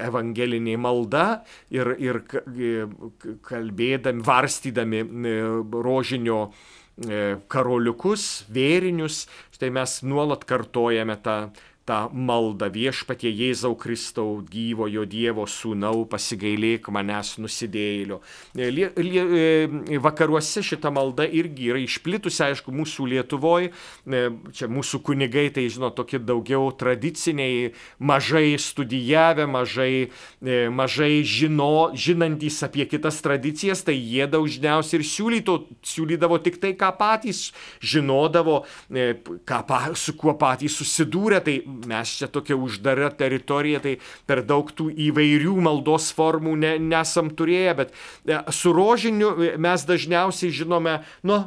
evangelinė 0.00 0.78
malda 0.80 1.42
ir, 1.68 1.92
ir 2.00 2.22
e, 2.24 2.72
kalbėdami, 3.44 4.24
varstydami 4.24 5.04
rožinio 5.84 6.48
karoliukus, 7.50 8.44
vėrinius, 8.54 9.24
štai 9.52 9.72
mes 9.74 9.96
nuolat 10.06 10.44
kartojame 10.46 11.16
tą 11.18 11.38
tą 11.84 12.08
maldą 12.12 12.70
viešpatie 12.72 13.28
Jėzau 13.28 13.74
Kristau 13.76 14.38
gyvojo 14.48 15.04
Dievo 15.04 15.44
sūnau, 15.44 16.06
pasigailėk 16.08 16.88
manęs 16.88 17.34
nusidėjėlio. 17.42 18.20
E, 18.56 18.70
lie, 18.72 18.88
lie, 18.96 19.24
e, 19.24 19.98
vakaruose 20.00 20.62
šita 20.64 20.92
malda 20.94 21.26
irgi 21.28 21.68
yra 21.72 21.82
išplitusi, 21.82 22.40
aišku, 22.46 22.72
mūsų 22.72 23.08
Lietuvoje, 23.12 23.72
čia 24.56 24.68
mūsų 24.72 25.02
kunigai, 25.04 25.50
tai 25.52 25.66
žinot, 25.72 25.96
tokie 25.98 26.18
daugiau 26.22 26.70
tradiciniai, 26.80 27.74
mažai 28.00 28.56
studijavę, 28.60 29.44
mažai, 29.50 30.08
e, 30.40 30.58
mažai 30.72 31.20
žino, 31.28 31.92
žinantys 31.92 32.62
apie 32.64 32.88
kitas 32.88 33.20
tradicijas, 33.24 33.84
tai 33.84 33.98
jie 33.98 34.24
dažniausiai 34.30 35.02
ir 35.02 35.06
siūlyto, 35.10 35.58
siūlydavo 35.84 36.40
tik 36.44 36.58
tai, 36.64 36.72
ką 36.80 36.94
patys 36.96 37.50
žinodavo, 37.84 38.62
ką, 38.88 39.62
su 40.00 40.16
kuo 40.16 40.32
patys 40.40 40.80
susidūrė. 40.80 41.44
Tai 41.44 41.58
mes 41.86 42.14
čia 42.18 42.28
tokia 42.32 42.56
uždara 42.60 43.10
teritorija, 43.14 43.82
tai 43.84 43.96
per 44.28 44.44
daug 44.46 44.70
tų 44.74 44.90
įvairių 45.08 45.56
maldos 45.64 46.10
formų 46.16 46.54
ne, 46.60 46.72
nesam 46.82 47.32
turėję, 47.34 47.74
bet 47.82 47.92
e, 47.94 48.40
su 48.54 48.72
rožiniu 48.76 49.34
mes 49.60 49.86
dažniausiai 49.88 50.54
žinome, 50.54 51.00
nu, 51.26 51.44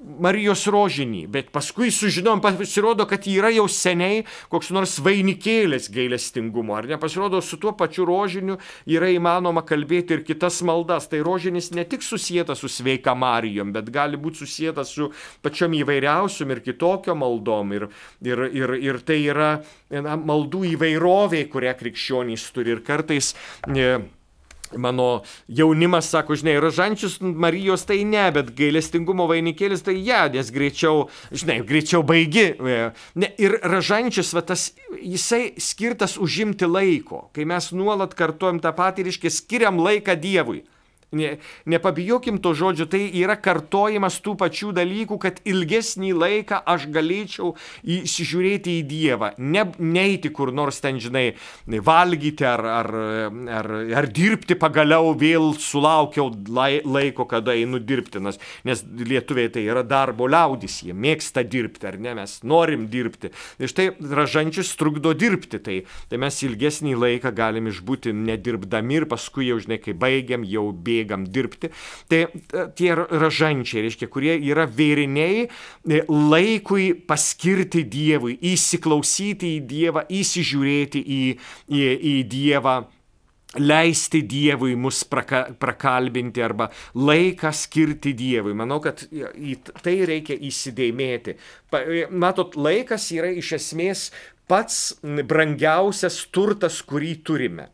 Marijos 0.00 0.62
rožinį, 0.72 1.26
bet 1.28 1.50
paskui 1.52 1.90
sužinom, 1.92 2.40
pasirodo, 2.40 3.04
kad 3.08 3.26
yra 3.28 3.50
jau 3.52 3.66
seniai 3.68 4.22
koks 4.48 4.70
nors 4.72 4.94
vainikėlis 5.04 5.90
gailestingumo, 5.92 6.72
ar 6.78 6.86
ne? 6.88 6.96
Pasirodo, 7.00 7.42
su 7.44 7.58
tuo 7.60 7.74
pačiu 7.76 8.06
rožiniu 8.08 8.56
yra 8.88 9.10
įmanoma 9.12 9.60
kalbėti 9.68 10.16
ir 10.16 10.22
kitas 10.24 10.62
maldas. 10.64 11.10
Tai 11.10 11.20
rožinis 11.26 11.68
ne 11.76 11.84
tik 11.84 12.04
susijęta 12.06 12.56
su 12.56 12.70
sveika 12.72 13.12
Marijom, 13.12 13.74
bet 13.76 13.90
gali 13.92 14.16
būti 14.20 14.40
susijęta 14.40 14.86
su 14.88 15.10
pačiom 15.44 15.76
įvairiausiom 15.82 16.54
ir 16.54 16.62
kitokiom 16.64 17.20
maldom. 17.20 17.74
Ir, 17.76 17.90
ir, 18.24 18.46
ir, 18.56 18.72
ir 18.80 19.00
tai 19.04 19.18
yra 19.26 19.50
na, 19.92 20.16
maldų 20.16 20.64
įvairovė, 20.78 21.44
kurią 21.52 21.76
krikščionys 21.76 22.48
turi. 22.56 22.72
Ir 22.78 22.82
kartais... 22.88 23.34
Ne, 23.68 23.92
Mano 24.76 25.22
jaunimas 25.48 26.10
sako, 26.10 26.36
žinai, 26.38 26.54
rožančius 26.62 27.18
Marijos 27.20 27.82
tai 27.88 28.04
ne, 28.06 28.28
bet 28.34 28.52
gailestingumo 28.58 29.26
vainikėlis 29.30 29.82
tai 29.86 29.96
ja, 30.06 30.26
nes 30.30 30.52
greičiau, 30.54 31.08
žinai, 31.34 31.60
greičiau 31.66 32.04
baigi. 32.06 32.46
E, 32.54 32.80
ne, 33.18 33.30
ir 33.42 33.58
rožančius, 33.66 34.30
va, 34.36 34.44
tas, 34.46 34.70
jisai 35.00 35.56
skirtas 35.58 36.14
užimti 36.22 36.68
laiko, 36.70 37.26
kai 37.34 37.48
mes 37.50 37.72
nuolat 37.74 38.14
kartuojam 38.18 38.62
tą 38.62 38.74
patį, 38.76 39.08
reiškia, 39.10 39.34
skiriam 39.34 39.82
laiką 39.82 40.14
Dievui. 40.20 40.62
Ne, 41.12 41.36
nepabijokim 41.66 42.38
to 42.42 42.54
žodžio, 42.54 42.86
tai 42.90 43.02
yra 43.20 43.36
kartojimas 43.40 44.20
tų 44.24 44.36
pačių 44.40 44.72
dalykų, 44.76 45.18
kad 45.22 45.40
ilgesnį 45.48 46.12
laiką 46.16 46.60
aš 46.70 46.86
galėčiau 46.92 47.54
įsižiūrėti 47.84 48.78
į 48.80 48.86
Dievą, 48.90 49.32
ne, 49.38 49.66
neiti 49.78 50.30
kur 50.34 50.52
nors 50.54 50.80
ten, 50.82 51.00
žinai, 51.02 51.34
valgyti 51.66 52.46
ar, 52.46 52.62
ar, 52.80 52.90
ar, 53.60 53.70
ar 54.00 54.10
dirbti 54.10 54.56
pagaliau 54.58 55.14
vėl 55.18 55.52
sulaukiau 55.60 56.30
laiko, 56.50 57.26
kada 57.30 57.54
einu 57.58 57.80
dirbti, 57.82 58.22
nes, 58.22 58.84
lietuviai 59.10 59.50
tai 59.52 59.66
yra 59.68 59.84
darbo 59.86 60.28
liaudis, 60.30 60.80
jie 60.86 60.94
mėgsta 60.94 61.44
dirbti, 61.46 61.88
ar 61.90 61.98
ne, 62.00 62.14
mes 62.18 62.38
norim 62.46 62.86
dirbti. 62.90 63.32
Ir 63.60 63.70
štai 63.70 63.90
ražančius 63.98 64.72
trukdo 64.78 65.12
dirbti, 65.16 65.60
tai, 65.62 65.78
tai 66.10 66.20
mes 66.22 66.42
ilgesnį 66.46 66.96
laiką 66.98 67.34
galim 67.36 67.68
išbūti 67.70 68.14
nedirbdami 68.16 69.00
ir 69.00 69.08
paskui 69.10 69.50
jau, 69.50 69.58
žinai, 69.62 69.80
kai 69.82 69.94
baigiam, 69.96 70.44
jau 70.46 70.68
bėgam 70.72 70.99
bėgam 71.00 71.26
dirbti. 71.26 71.72
Tai 72.10 72.22
e, 72.28 72.66
tie 72.76 72.92
ražančiai, 72.94 73.84
reiškia, 73.88 74.10
kurie 74.12 74.36
yra 74.38 74.68
vėriniai 74.68 75.48
e, 75.48 76.04
laikui 76.08 76.92
paskirti 77.08 77.84
Dievui, 77.90 78.36
įsiklausyti 78.52 79.56
į 79.56 79.60
Dievą, 79.70 80.06
įsižiūrėti 80.20 81.02
į, 81.02 81.20
į, 81.68 81.84
į 82.14 82.16
Dievą 82.30 82.80
leisti 83.58 84.22
Dievui 84.22 84.76
mus 84.78 85.02
praka, 85.10 85.48
prakalbinti 85.58 86.42
arba 86.42 86.68
laiką 86.94 87.50
skirti 87.54 88.12
Dievui. 88.14 88.54
Manau, 88.54 88.78
kad 88.82 89.02
į 89.10 89.56
tai 89.82 89.96
reikia 90.06 90.38
įsidėmėti. 90.38 91.34
E, 91.74 92.04
matot, 92.10 92.54
laikas 92.54 93.10
yra 93.16 93.32
iš 93.34 93.56
esmės 93.58 94.10
pats 94.50 94.78
brangiausias 95.02 96.18
turtas, 96.34 96.80
kurį 96.82 97.12
turime. 97.26 97.68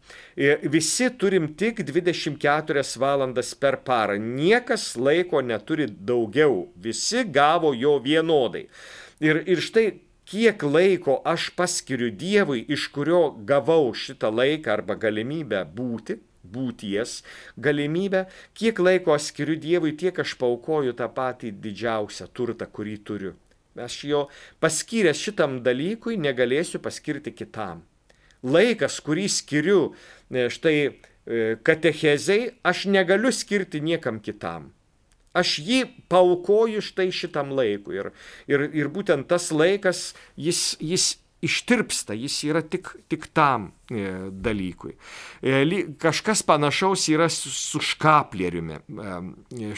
Visi 0.76 1.08
turim 1.16 1.48
tik 1.56 1.80
24 1.88 2.84
valandas 3.00 3.54
per 3.56 3.80
parą. 3.86 4.18
Niekas 4.20 4.90
laiko 5.00 5.40
neturi 5.40 5.88
daugiau. 5.88 6.66
Visi 6.76 7.24
gavo 7.38 7.72
jo 7.72 7.96
vienodai. 8.04 8.66
Ir, 9.24 9.40
ir 9.48 9.64
štai 9.64 9.86
kiek 10.28 10.62
laiko 10.66 11.20
aš 11.24 11.48
paskiriu 11.56 12.10
Dievui, 12.10 12.64
iš 12.68 12.90
kurio 12.92 13.30
gavau 13.48 13.94
šitą 13.94 14.32
laiką 14.34 14.74
arba 14.74 14.98
galimybę 15.00 15.62
būti, 15.76 16.18
būties 16.46 17.22
galimybę, 17.56 18.26
kiek 18.58 18.78
laiko 18.82 19.14
aš 19.16 19.30
skiriu 19.30 19.56
Dievui, 19.62 19.96
tiek 19.96 20.18
aš 20.18 20.36
paukoju 20.40 20.94
tą 20.98 21.08
patį 21.16 21.54
didžiausią 21.64 22.28
turtą, 22.36 22.68
kurį 22.68 22.96
turiu. 23.08 23.34
Aš 23.82 23.98
jo 24.08 24.22
paskyręs 24.62 25.20
šitam 25.20 25.60
dalykui 25.66 26.16
negalėsiu 26.20 26.80
paskirti 26.82 27.34
kitam. 27.34 27.82
Laikas, 28.46 29.00
kurį 29.04 29.26
skiriu 29.32 29.80
e, 30.30 30.46
štai 30.52 30.76
e, 30.86 30.92
katechezai, 31.66 32.56
aš 32.66 32.86
negaliu 32.92 33.32
skirti 33.34 33.82
niekam 33.82 34.20
kitam. 34.22 34.70
Aš 35.36 35.58
jį 35.60 35.82
paukoju 36.08 36.80
štai 36.84 37.10
šitam 37.12 37.52
laikui. 37.56 37.98
Ir, 38.00 38.12
ir, 38.48 38.68
ir 38.72 38.88
būtent 38.92 39.28
tas 39.28 39.50
laikas, 39.52 40.14
jis, 40.40 40.76
jis 40.80 41.16
ištirpsta, 41.46 42.14
jis 42.16 42.36
yra 42.48 42.62
tik, 42.62 42.90
tik 43.10 43.28
tam 43.36 43.70
e, 43.90 44.28
dalykui. 44.30 44.94
E, 45.40 45.82
kažkas 46.02 46.42
panašaus 46.46 47.06
yra 47.12 47.28
su, 47.32 47.80
škapleriumi, 47.82 48.78
e, 48.78 49.72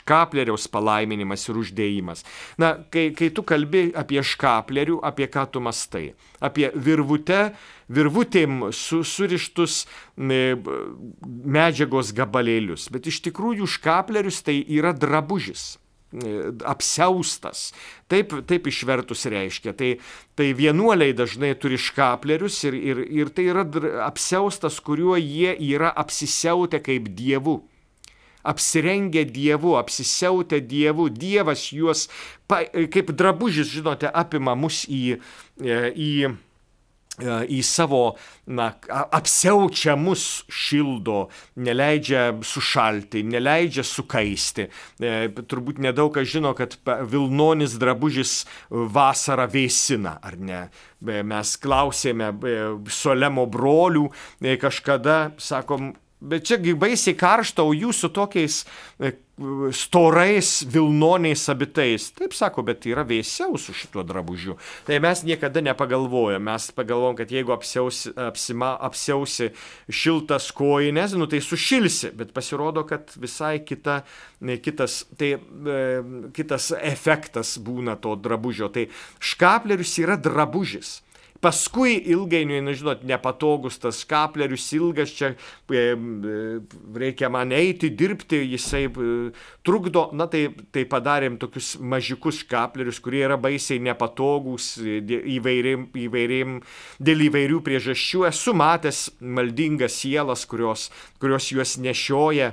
škapleriaus 0.00 0.68
palaiminimas 0.72 1.46
ir 1.48 1.60
uždėjimas. 1.60 2.24
Na, 2.60 2.72
kai, 2.92 3.10
kai 3.16 3.30
tu 3.34 3.44
kalbi 3.46 3.90
apie 3.96 4.22
škaplerių, 4.24 5.00
apie 5.06 5.28
ką 5.32 5.46
tu 5.52 5.62
mastai? 5.64 6.10
Apie 6.40 6.70
virvutę, 6.74 7.50
virvutėm 7.92 8.70
su, 8.76 9.02
surištus 9.04 9.84
medžiagos 10.16 12.14
gabalėlius. 12.16 12.88
Bet 12.92 13.10
iš 13.10 13.20
tikrųjų 13.28 13.68
škaplerius 13.78 14.42
tai 14.46 14.60
yra 14.64 14.94
drabužis 14.96 15.76
apseustas. 16.64 17.70
Taip, 18.10 18.34
taip 18.46 18.66
išvertus 18.66 19.26
reiškia. 19.30 19.74
Tai, 19.78 19.90
tai 20.38 20.50
vienuoliai 20.58 21.14
dažnai 21.16 21.54
turi 21.58 21.78
škaplerius 21.78 22.58
ir, 22.66 22.74
ir, 22.74 23.02
ir 23.22 23.32
tai 23.34 23.48
yra 23.52 23.64
apseustas, 24.06 24.80
kuriuo 24.82 25.18
jie 25.20 25.54
yra 25.72 25.92
apsisiautę 25.94 26.82
kaip 26.82 27.10
dievu. 27.14 27.60
Apsirengę 28.40 29.26
Dievu, 29.28 29.74
apsisiautę 29.76 30.62
Dievu, 30.64 31.10
Dievas 31.12 31.66
juos, 31.76 32.06
kaip 32.48 33.10
drabužis, 33.12 33.68
žinote, 33.68 34.08
apima 34.08 34.54
mus 34.56 34.86
į, 34.88 35.18
į 35.60 36.08
E, 36.30 36.49
į 37.20 37.60
savo 37.66 38.16
na, 38.46 38.70
apsiaučia 38.88 39.96
mus 39.98 40.44
šildo, 40.48 41.28
neleidžia 41.60 42.30
sušalti, 42.46 43.22
neleidžia 43.26 43.84
sukaisti. 43.84 44.68
E, 45.00 45.28
turbūt 45.28 45.80
nedaug 45.82 46.12
kas 46.14 46.30
žino, 46.30 46.54
kad 46.56 46.76
Vilnonis 47.10 47.76
drabužis 47.80 48.44
vasarą 48.70 49.48
vėsina, 49.50 50.16
ar 50.22 50.38
ne? 50.38 50.62
E, 51.00 51.22
mes 51.26 51.56
klausėme 51.60 52.32
Solemo 52.90 53.46
brolių 53.50 54.08
kažkada, 54.60 55.32
sakom, 55.40 55.92
Bet 56.20 56.44
čiagi 56.44 56.74
baisiai 56.76 57.16
karšta, 57.16 57.64
o 57.64 57.72
jūs 57.72 58.02
su 58.02 58.10
tokiais 58.12 58.58
e, 59.00 59.14
storais 59.72 60.50
Vilnoniais 60.68 61.46
abitais. 61.48 62.10
Taip 62.12 62.34
sako, 62.36 62.64
bet 62.68 62.84
yra 62.90 63.06
vėsiau 63.08 63.56
su 63.56 63.72
šituo 63.72 64.04
drabužiu. 64.04 64.58
Tai 64.84 64.98
mes 65.00 65.24
niekada 65.24 65.62
nepagalvojame. 65.64 66.44
Mes 66.50 66.68
pagalvojom, 66.76 67.16
kad 67.16 67.32
jeigu 67.32 67.54
apsiausi, 67.56 68.12
apsima, 68.20 68.74
apsiausi 68.84 69.48
šiltas 69.88 70.50
kojines, 70.52 71.16
nu 71.16 71.24
tai 71.30 71.40
sušilsi. 71.40 72.12
Bet 72.20 72.34
pasirodo, 72.36 72.84
kad 72.84 73.16
visai 73.16 73.62
kita, 73.64 74.02
kitas, 74.60 75.06
tai, 75.16 75.38
e, 75.40 75.82
kitas 76.36 76.72
efektas 76.76 77.56
būna 77.64 77.96
to 77.96 78.12
drabužio. 78.20 78.68
Tai 78.68 78.90
škaplerius 79.24 79.96
yra 80.04 80.20
drabužis. 80.20 80.98
Paskui 81.40 81.94
ilgainiui, 82.12 82.60
nu, 82.60 82.72
žinot, 82.76 83.00
nepatogus 83.08 83.78
tas 83.80 84.02
kaplerius 84.04 84.66
ilgas, 84.76 85.14
čia 85.16 85.30
e, 85.32 85.80
e, 85.80 86.40
reikia 87.00 87.30
man 87.32 87.54
eiti, 87.56 87.88
dirbti, 87.96 88.42
jisai 88.52 88.82
e, 88.90 89.14
trukdo, 89.64 90.10
na 90.12 90.26
tai, 90.28 90.42
tai 90.68 90.84
padarėm 90.90 91.38
tokius 91.40 91.78
mažiukus 91.80 92.42
kaplerius, 92.50 93.00
kurie 93.00 93.24
yra 93.24 93.40
baisiai 93.40 93.80
nepatogus 93.88 94.74
įvairiam, 94.84 95.88
įvairiam, 95.96 96.58
dėl 97.00 97.24
įvairių 97.30 97.62
priežasčių. 97.64 98.26
Esu 98.28 98.52
matęs 98.60 99.06
maldingas 99.20 99.96
sielas, 100.02 100.44
kurios, 100.50 100.90
kurios 101.24 101.48
juos 101.54 101.78
nešioja 101.80 102.52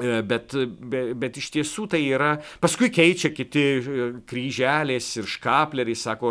bet, 0.00 0.54
bet, 0.80 1.10
bet 1.20 1.36
iš 1.36 1.50
tiesų 1.52 1.84
tai 1.92 2.00
yra, 2.14 2.30
paskui 2.62 2.88
keičia 2.88 3.28
kiti 3.36 3.62
e, 3.76 4.06
kryželės 4.24 5.10
ir 5.20 5.26
škapleriai, 5.28 5.96
sako, 5.98 6.30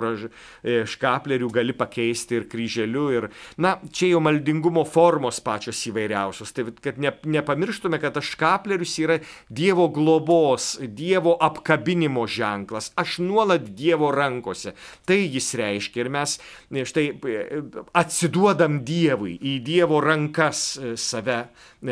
e, 0.65 0.79
škaplerių 0.89 1.49
gali 1.53 1.75
pakeisti 1.77 2.39
ir 2.39 2.47
kryželiu. 2.49 3.03
Ir, 3.13 3.27
na, 3.61 3.75
čia 3.93 4.15
jau 4.15 4.21
maldingumo 4.25 4.81
formos 4.89 5.37
pačios 5.45 5.77
įvairiausios. 5.91 6.55
Tai 6.57 6.65
kad 6.81 6.97
ne, 7.01 7.13
nepamirštume, 7.37 7.99
kad 8.01 8.17
tas 8.17 8.31
škaplerius 8.33 8.95
yra 9.03 9.19
Dievo 9.53 9.91
globos, 9.93 10.73
Dievo 10.81 11.35
apkabinimo 11.37 12.25
ženklas. 12.25 12.89
Aš 12.97 13.19
nuolat 13.21 13.69
Dievo 13.77 14.09
rankose. 14.15 14.73
Tai 15.05 15.19
jis 15.21 15.53
reiškia. 15.61 16.01
Ir 16.01 16.09
mes 16.17 16.37
štai 16.89 17.05
atsiduodam 17.93 18.81
Dievui, 18.87 19.35
į 19.37 19.59
Dievo 19.61 20.01
rankas 20.01 20.79
save, 20.97 21.43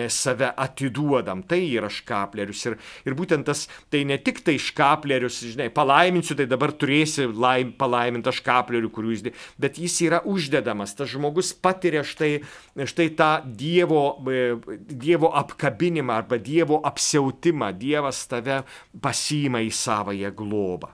save 0.09 0.49
atiduodam. 0.57 1.45
Tai 1.45 1.58
tai 1.59 1.67
yra 1.75 1.89
škaplerius. 1.91 2.63
Ir, 2.69 2.77
ir 3.07 3.15
būtent 3.17 3.47
tas, 3.47 3.65
tai 3.91 4.05
ne 4.07 4.17
tik 4.21 4.41
tai 4.45 4.55
škaplerius, 4.61 5.41
žinai, 5.51 5.69
palaiminsiu, 5.73 6.37
tai 6.39 6.47
dabar 6.49 6.71
turėsi 6.71 7.27
laim, 7.27 7.73
palaimintą 7.79 8.33
škaplerių, 8.35 8.91
kurių 8.95 9.15
jis, 9.15 9.25
bet 9.59 9.79
jis 9.81 9.99
yra 10.07 10.21
uždedamas, 10.29 10.95
tas 10.97 11.11
žmogus 11.11 11.51
patiria 11.53 12.05
štai, 12.07 12.39
štai 12.79 13.09
tą 13.19 13.31
dievo, 13.43 14.03
e, 14.31 14.55
dievo 14.89 15.33
apkabinimą 15.41 16.21
arba 16.21 16.39
dievo 16.39 16.79
apsiautimą, 16.87 17.73
dievas 17.79 18.23
tave 18.31 18.63
pasiima 19.01 19.63
į 19.65 19.73
savąją 19.75 20.31
globą. 20.37 20.93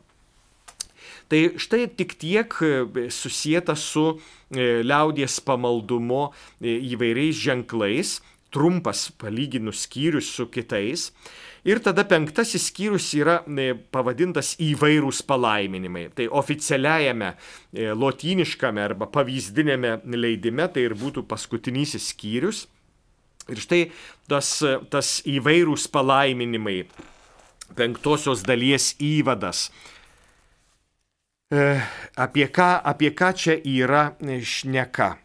Tai 1.26 1.40
štai 1.58 1.88
tik 1.90 2.14
tiek 2.22 2.54
e, 2.62 3.08
susijęta 3.10 3.74
su 3.78 4.12
e, 4.14 4.84
liaudies 4.86 5.40
pamaldumo 5.42 6.28
įvairiais 6.62 7.38
ženklais, 7.42 8.20
trumpas 8.56 9.10
palyginus 9.20 9.84
skyrius 9.86 10.32
su 10.32 10.48
kitais. 10.48 11.10
Ir 11.66 11.82
tada 11.82 12.06
penktasis 12.06 12.70
skyrius 12.70 13.10
yra 13.18 13.40
e, 13.50 13.74
pavadintas 13.92 14.54
įvairūs 14.62 15.24
palaiminimai. 15.28 16.08
Tai 16.16 16.30
oficialiajame 16.40 17.32
e, 17.34 17.90
lotyniškame 17.98 18.84
arba 18.86 19.10
pavyzdinėme 19.12 19.98
leidime 20.16 20.70
tai 20.72 20.86
ir 20.86 20.96
būtų 21.00 21.26
paskutinysis 21.28 22.12
skyrius. 22.14 22.68
Ir 23.50 23.62
štai 23.62 23.82
tas, 24.30 24.48
tas 24.90 25.10
įvairūs 25.30 25.90
palaiminimai, 25.94 26.80
penktosios 27.78 28.46
dalies 28.46 28.94
įvadas. 29.02 29.68
E, 31.54 31.68
apie 32.18 32.48
ką, 32.50 32.72
apie 32.94 33.12
ką 33.14 33.34
čia 33.38 33.60
yra 33.62 34.08
šneka? 34.22 35.25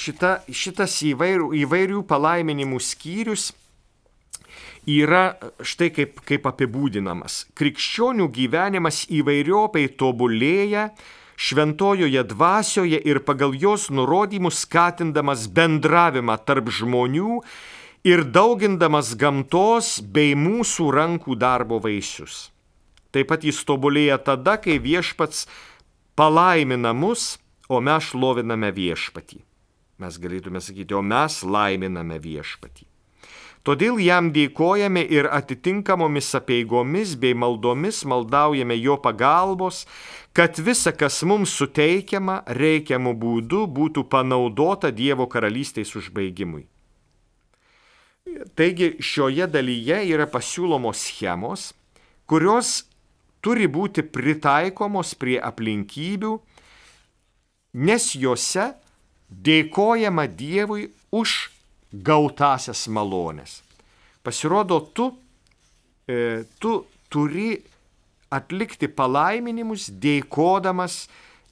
Šita, 0.00 0.40
šitas 0.48 0.96
įvairių, 1.12 1.52
įvairių 1.64 2.04
palaiminimų 2.08 2.80
skyrius 2.80 3.50
yra 4.88 5.36
štai 5.60 5.90
kaip, 5.94 6.20
kaip 6.26 6.46
apibūdinamas. 6.48 7.44
Krikščionių 7.58 8.28
gyvenimas 8.32 9.04
įvairiopai 9.12 9.86
tobulėja, 10.00 10.90
šventojoje 11.40 12.22
dvasioje 12.32 13.00
ir 13.10 13.22
pagal 13.24 13.56
jos 13.56 13.88
nurodymus 13.92 14.62
skatindamas 14.64 15.46
bendravimą 15.52 16.38
tarp 16.44 16.70
žmonių 16.72 17.40
ir 18.08 18.24
daugindamas 18.24 19.14
gamtos 19.20 19.98
bei 20.00 20.32
mūsų 20.36 20.88
rankų 20.96 21.36
darbo 21.40 21.80
vaisius. 21.80 22.48
Taip 23.10 23.28
pat 23.32 23.44
jis 23.44 23.58
tobulėja 23.66 24.20
tada, 24.22 24.56
kai 24.62 24.78
viešpats 24.78 25.46
palaimina 26.16 26.94
mus, 26.94 27.38
o 27.70 27.80
mes 27.82 28.10
šloviname 28.10 28.70
viešpatį. 28.74 29.42
Mes 30.00 30.16
galėtume 30.16 30.62
sakyti, 30.64 30.96
o 30.96 31.02
mes 31.04 31.42
laiminame 31.44 32.16
viešpatį. 32.22 32.86
Todėl 33.60 33.98
jam 34.00 34.30
dėkojame 34.32 35.02
ir 35.12 35.26
atitinkamomis 35.28 36.30
apieigomis 36.38 37.12
bei 37.20 37.34
maldomis 37.36 38.00
maldaujame 38.08 38.78
jo 38.80 38.96
pagalbos, 38.96 39.82
kad 40.32 40.56
visa, 40.56 40.94
kas 40.96 41.20
mums 41.28 41.52
suteikiama, 41.60 42.40
reikiamų 42.56 43.12
būdų 43.20 43.66
būtų 43.68 44.06
panaudota 44.08 44.88
Dievo 44.88 45.28
karalystės 45.28 45.92
užbaigimui. 46.00 46.64
Taigi 48.56 48.94
šioje 49.04 49.44
dalyje 49.52 50.00
yra 50.08 50.24
pasiūlomos 50.30 51.04
schemos, 51.10 51.74
kurios 52.24 52.86
turi 53.44 53.68
būti 53.68 54.06
pritaikomos 54.08 55.12
prie 55.20 55.36
aplinkybių, 55.36 56.38
nes 57.84 58.14
juose 58.16 58.70
dėkojama 59.30 60.26
Dievui 60.26 60.90
už 61.10 61.50
gautasias 61.92 62.86
malonės. 62.88 63.60
Pasirodo, 64.22 64.80
tu, 64.94 65.10
e, 66.06 66.44
tu 66.60 66.84
turi 67.08 67.56
atlikti 68.30 68.88
palaiminimus 68.88 69.88
dėkodamas 69.90 71.06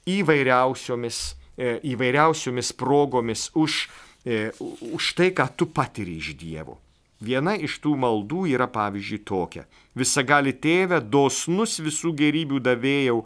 įvairiausiomis, 0.07 1.35
e, 1.57 1.79
įvairiausiomis 1.91 2.71
progomis 2.73 3.49
už, 3.55 3.87
e, 4.25 4.51
už 4.93 5.13
tai, 5.15 5.31
ką 5.31 5.49
tu 5.55 5.65
patiri 5.65 6.19
iš 6.19 6.35
Dievo. 6.39 6.77
Viena 7.19 7.57
iš 7.59 7.81
tų 7.83 7.97
maldų 7.99 8.45
yra 8.47 8.67
pavyzdžiui 8.71 9.25
tokia. 9.27 9.65
Visagali 9.95 10.53
tėve, 10.55 11.01
dosnus 11.03 11.79
visų 11.83 12.13
gerybių 12.15 12.61
davėjau, 12.63 13.25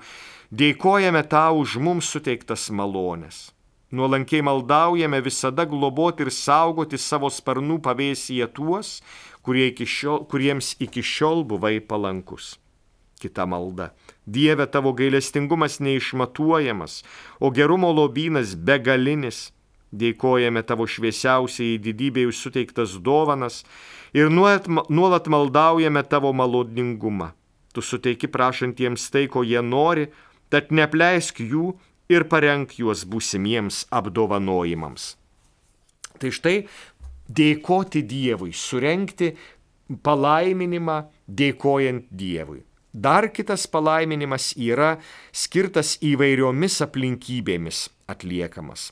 dėkojame 0.50 1.22
tau 1.30 1.62
už 1.62 1.78
mums 1.78 2.10
suteiktas 2.10 2.72
malonės. 2.74 3.52
Nuolankiai 3.93 4.41
maldaujame 4.41 5.19
visada 5.21 5.65
globoti 5.69 6.25
ir 6.25 6.32
saugoti 6.34 6.97
savo 6.97 7.29
sparnų 7.29 7.75
pavėsyje 7.86 8.47
tuos, 8.58 8.95
kurie 9.45 9.67
iki 9.69 9.86
šiol, 9.86 10.23
kuriems 10.32 10.71
iki 10.82 11.03
šiol 11.06 11.43
buvai 11.45 11.75
palankus. 11.77 12.56
Kita 13.21 13.45
malda. 13.45 13.91
Dieve 14.25 14.65
tavo 14.65 14.95
gailestingumas 14.97 15.77
neišmatuojamas, 15.77 17.03
o 17.38 17.53
gerumo 17.53 17.93
lobynas 17.93 18.56
begalinis. 18.58 19.51
Dėkojame 19.93 20.65
tavo 20.65 20.89
šviesiausiai 20.89 21.77
didybei 21.77 22.25
už 22.25 22.41
suteiktas 22.47 22.97
dovanas 22.97 23.62
ir 24.10 24.34
nuolat, 24.34 24.65
nuolat 24.89 25.29
maldaujame 25.29 26.01
tavo 26.10 26.34
maloningumą. 26.34 27.36
Tu 27.77 27.86
suteiki 27.86 28.25
prašantiems 28.25 29.06
tai, 29.13 29.27
ko 29.29 29.45
jie 29.45 29.62
nori, 29.62 30.10
tad 30.49 30.73
nepleisk 30.73 31.45
jų 31.45 31.75
ir 32.12 32.28
parenk 32.32 32.78
juos 32.80 33.06
būsimiems 33.08 33.86
apdovanojimams. 33.94 35.13
Tai 36.20 36.30
štai 36.32 36.58
dėkoti 37.28 38.04
Dievui, 38.08 38.54
surenkti 38.54 39.34
palaiminimą 40.04 41.00
dėkojant 41.28 42.08
Dievui. 42.12 42.63
Dar 42.94 43.26
kitas 43.34 43.66
palaiminimas 43.66 44.52
yra 44.54 45.00
skirtas 45.34 45.96
įvairiomis 46.06 46.78
aplinkybėmis 46.86 47.88
atliekamas. 48.12 48.92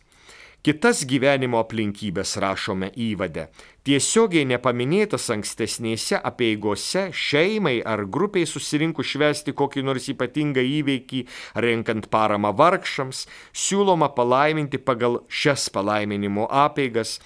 Kitas 0.62 1.00
gyvenimo 1.10 1.58
aplinkybės 1.58 2.36
rašome 2.38 2.92
įvade. 2.94 3.48
Tiesiogiai 3.82 4.46
nepaminėtas 4.46 5.24
ankstesnėse 5.34 6.20
apieigose 6.30 7.08
šeimai 7.18 7.80
ar 7.82 8.04
grupiai 8.06 8.46
susirinkus 8.46 9.10
švesti 9.16 9.56
kokį 9.58 9.82
nors 9.88 10.06
ypatingą 10.14 10.62
įveikį, 10.62 11.24
renkant 11.66 12.12
paramą 12.14 12.54
vargšams, 12.62 13.24
siūloma 13.58 14.12
palaiminti 14.14 14.78
pagal 14.78 15.24
šias 15.26 15.66
palaiminimo 15.74 16.46
apeigas. 16.46 17.18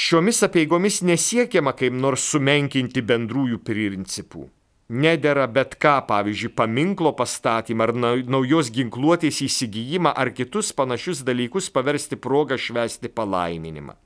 Šiomis 0.00 0.40
apieigomis 0.48 1.02
nesiekiama 1.04 1.76
kaip 1.76 1.92
nors 1.92 2.24
sumenkinti 2.32 3.04
bendrųjų 3.04 3.60
principų 3.68 4.48
nedėra 4.88 5.46
bet 5.48 5.76
ką, 5.80 5.96
pavyzdžiui, 6.08 6.52
paminklo 6.56 7.14
pastatymą 7.16 7.88
ar 7.88 7.92
naujos 8.28 8.70
ginkluotės 8.74 9.40
įsigijimą 9.46 10.12
ar 10.12 10.32
kitus 10.36 10.72
panašius 10.76 11.24
dalykus 11.24 11.70
paversti 11.70 12.16
progą 12.16 12.58
švesti 12.60 13.08
palaiminimą. 13.08 13.96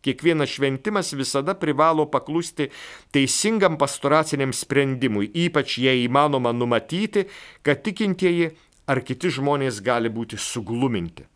Kiekvienas 0.00 0.48
šventimas 0.48 1.12
visada 1.12 1.52
privalo 1.54 2.06
paklusti 2.08 2.70
teisingam 3.12 3.76
pastoraciniam 3.76 4.54
sprendimui, 4.56 5.28
ypač 5.28 5.76
jei 5.82 6.06
įmanoma 6.06 6.54
numatyti, 6.56 7.26
kad 7.62 7.82
tikintieji 7.84 8.54
ar 8.88 9.02
kiti 9.04 9.28
žmonės 9.28 9.82
gali 9.84 10.08
būti 10.08 10.40
sugluminti. 10.40 11.26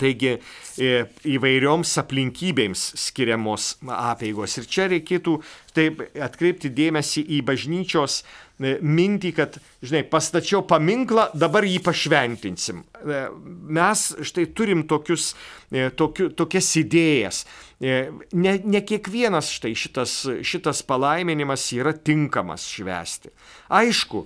Taigi 0.00 0.36
e, 0.36 0.92
įvairioms 1.34 1.96
aplinkybėms 2.02 2.84
skiriamos 3.00 3.74
apėgos. 3.96 4.58
Ir 4.60 4.68
čia 4.70 4.88
reikėtų 4.92 5.38
taip 5.76 6.04
atkreipti 6.20 6.72
dėmesį 6.72 7.26
į 7.38 7.42
bažnyčios 7.48 8.22
mintį, 8.62 9.32
kad, 9.36 9.58
žinai, 9.82 10.04
pastačiau 10.08 10.62
paminklą, 10.68 11.28
dabar 11.38 11.66
jį 11.66 11.80
pašventinsim. 11.84 12.84
E, 13.02 13.24
mes 13.78 14.06
štai 14.22 14.46
turim 14.56 14.86
tokius, 14.88 15.32
tokiu, 15.98 16.30
tokias 16.36 16.70
idėjas. 16.80 17.44
Ne, 17.82 18.52
ne 18.62 18.80
kiekvienas 18.86 19.48
štai 19.56 19.72
šitas, 19.74 20.12
šitas 20.46 20.84
palaiminimas 20.86 21.64
yra 21.74 21.90
tinkamas 21.96 22.68
švesti. 22.70 23.32
Aišku, 23.74 24.22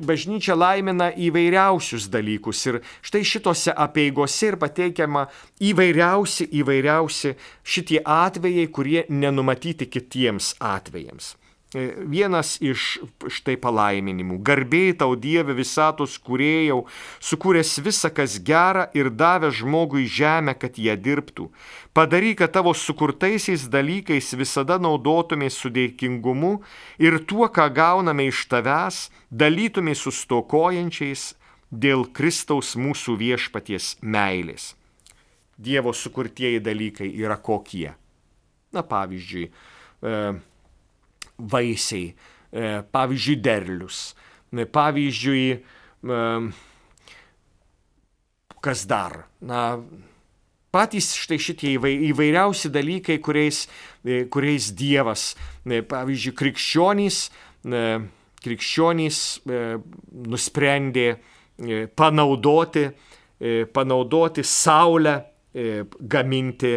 bažnyčia 0.00 0.56
laimina 0.56 1.10
įvairiausius 1.12 2.08
dalykus 2.08 2.62
ir 2.70 2.80
štai 3.04 3.20
šitose 3.26 3.74
apieigose 3.76 4.52
ir 4.52 4.56
pateikiama 4.62 5.26
įvairiausi, 5.60 6.48
įvairiausi 6.62 7.34
šitie 7.60 8.00
atvejai, 8.00 8.70
kurie 8.72 9.04
nenumatyti 9.12 9.90
kitiems 9.90 10.54
atvejams. 10.56 11.34
E, 11.70 11.92
vienas 12.02 12.56
iš 12.58 12.98
štai 13.30 13.54
palaiminimų. 13.62 14.40
Garbėjai 14.42 14.94
tau 15.04 15.12
Dieve 15.14 15.54
visatos 15.54 16.16
kuriejau, 16.18 16.80
sukūręs 17.22 17.76
visą, 17.86 18.10
kas 18.10 18.40
gera 18.42 18.88
ir 18.90 19.06
davė 19.14 19.52
žmogui 19.54 20.08
žemę, 20.10 20.56
kad 20.58 20.80
jie 20.82 20.96
dirbtų. 20.98 21.46
Padaryk, 21.94 22.40
kad 22.42 22.56
tavo 22.58 22.74
sukurtaisiais 22.74 23.68
dalykais 23.70 24.32
visada 24.34 24.80
naudotumės 24.82 25.60
su 25.62 25.70
dėkingumu 25.70 26.56
ir 26.98 27.20
tuo, 27.22 27.46
ką 27.46 27.68
gauname 27.70 28.26
iš 28.32 28.42
tavęs, 28.50 29.06
dalytumės 29.30 30.02
su 30.02 30.10
stokojančiais 30.10 31.36
dėl 31.70 32.08
Kristaus 32.10 32.74
mūsų 32.74 33.14
viešpaties 33.14 33.94
meilės. 34.02 34.74
Dievo 35.54 35.94
sukurtieji 35.94 36.58
dalykai 36.58 37.14
yra 37.14 37.38
kokie? 37.38 37.92
Na 38.74 38.82
pavyzdžiui, 38.82 39.50
e, 40.02 40.18
vaisiai, 41.52 42.10
e, 42.52 42.82
pavyzdžiui, 42.92 43.36
derlius, 43.40 44.14
e, 44.52 44.66
pavyzdžiui, 44.66 45.46
e, 45.54 46.20
kas 48.60 48.84
dar. 48.86 49.24
Na, 49.40 49.78
patys 50.74 51.14
štai 51.18 51.40
šitie 51.40 51.74
įvairiausi 52.10 52.70
dalykai, 52.70 53.18
kuriais, 53.24 53.64
kuriais 54.04 54.70
Dievas, 54.76 55.32
pavyzdžiui, 55.64 56.34
krikščionys, 56.36 57.22
krikščionys 58.44 59.18
nusprendė 60.30 61.08
panaudoti, 61.96 62.84
panaudoti 63.72 64.44
Saulę, 64.44 65.16
gaminti 66.00 66.76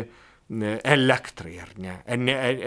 elektrai 0.50 1.56
ar 1.64 1.72
ne, 1.78 1.96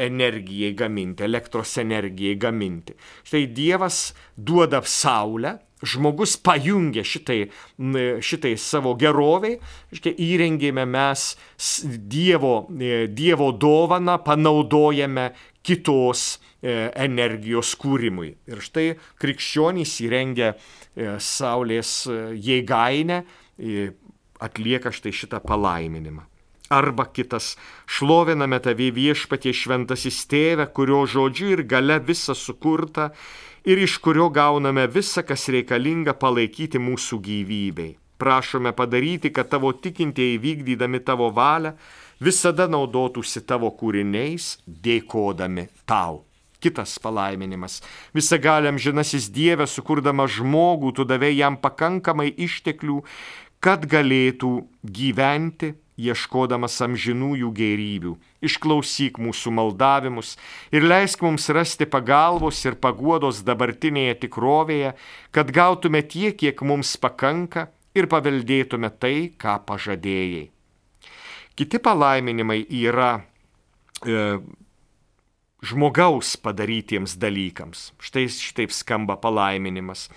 energijai 0.06 0.72
gaminti, 0.74 1.24
elektros 1.26 1.76
energijai 1.78 2.36
gaminti. 2.40 2.96
Štai 3.26 3.46
Dievas 3.54 4.14
duoda 4.36 4.80
saulę, 4.82 5.58
žmogus 5.84 6.36
pajungia 6.40 7.04
šitai, 7.04 7.46
šitai 8.24 8.54
savo 8.58 8.94
geroviai, 8.98 9.58
štai 9.94 10.14
įrengėme 10.26 10.86
mes 10.88 11.28
Dievo, 11.86 12.54
dievo 13.12 13.50
dovaną, 13.52 14.18
panaudojame 14.24 15.30
kitos 15.66 16.36
e, 16.62 16.90
energijos 16.94 17.74
kūrimui. 17.80 18.30
Ir 18.48 18.62
štai 18.64 18.86
krikščionys 19.20 19.98
įrengia 20.06 20.54
e, 20.54 21.16
Saulės 21.22 21.98
e, 22.08 22.20
jėgainę, 22.38 23.24
atlieka 24.44 24.92
štai 24.92 25.14
šitą 25.16 25.40
palaiminimą. 25.44 26.26
Arba 26.72 27.04
kitas, 27.06 27.54
šloviname 27.86 28.58
tavį 28.58 28.88
viešpatie 28.96 29.52
šventasis 29.54 30.24
tėvę, 30.26 30.66
kurio 30.74 31.04
žodžiu 31.06 31.52
ir 31.54 31.62
gale 31.62 32.00
visa 32.02 32.34
sukurta 32.34 33.12
ir 33.62 33.78
iš 33.78 33.98
kurio 34.02 34.26
gauname 34.34 34.88
visą, 34.90 35.22
kas 35.22 35.46
reikalinga 35.52 36.16
palaikyti 36.18 36.82
mūsų 36.82 37.20
gyvybei. 37.22 37.94
Prašome 38.18 38.72
padaryti, 38.72 39.30
kad 39.30 39.50
tavo 39.52 39.70
tikintieji 39.72 40.40
vykdydami 40.42 41.02
tavo 41.04 41.30
valią 41.30 41.76
visada 42.18 42.66
naudotųsi 42.66 43.44
tavo 43.46 43.70
kūriniais, 43.70 44.56
dėkodami 44.66 45.68
tau. 45.86 46.24
Kitas 46.58 46.96
palaiminimas. 46.98 47.82
Visagaliam 48.16 48.78
žinasis 48.80 49.28
Dieve, 49.30 49.68
sukurdama 49.68 50.24
žmogų, 50.26 50.94
tu 50.96 51.04
davai 51.04 51.34
jam 51.36 51.60
pakankamai 51.60 52.32
išteklių, 52.32 53.02
kad 53.60 53.84
galėtų 53.86 54.54
gyventi, 54.82 55.74
ieškodamas 55.96 56.76
amžinųjų 56.84 57.50
gėrybių. 57.56 58.14
Išklausyk 58.44 59.20
mūsų 59.22 59.52
maldavimus 59.56 60.34
ir 60.74 60.84
leisk 60.84 61.24
mums 61.24 61.48
rasti 61.48 61.88
pagalbos 61.88 62.60
ir 62.68 62.76
paguodos 62.80 63.42
dabartinėje 63.46 64.18
tikrovėje, 64.26 64.92
kad 65.32 65.52
gautume 65.52 66.02
tiek, 66.04 66.36
kiek 66.36 66.60
mums 66.62 66.96
pakanka 67.00 67.70
ir 67.96 68.10
paveldėtume 68.12 68.92
tai, 69.00 69.32
ką 69.40 69.58
pažadėjai. 69.66 70.46
Kiti 71.56 71.80
palaiminimai 71.80 72.60
yra 72.68 73.14
e, 74.04 74.36
žmogaus 75.64 76.34
padarytiems 76.36 77.16
dalykams. 77.16 77.92
Štai 77.96 78.26
šitaip 78.28 78.74
skamba 78.76 79.16
palaiminimas. 79.16 80.10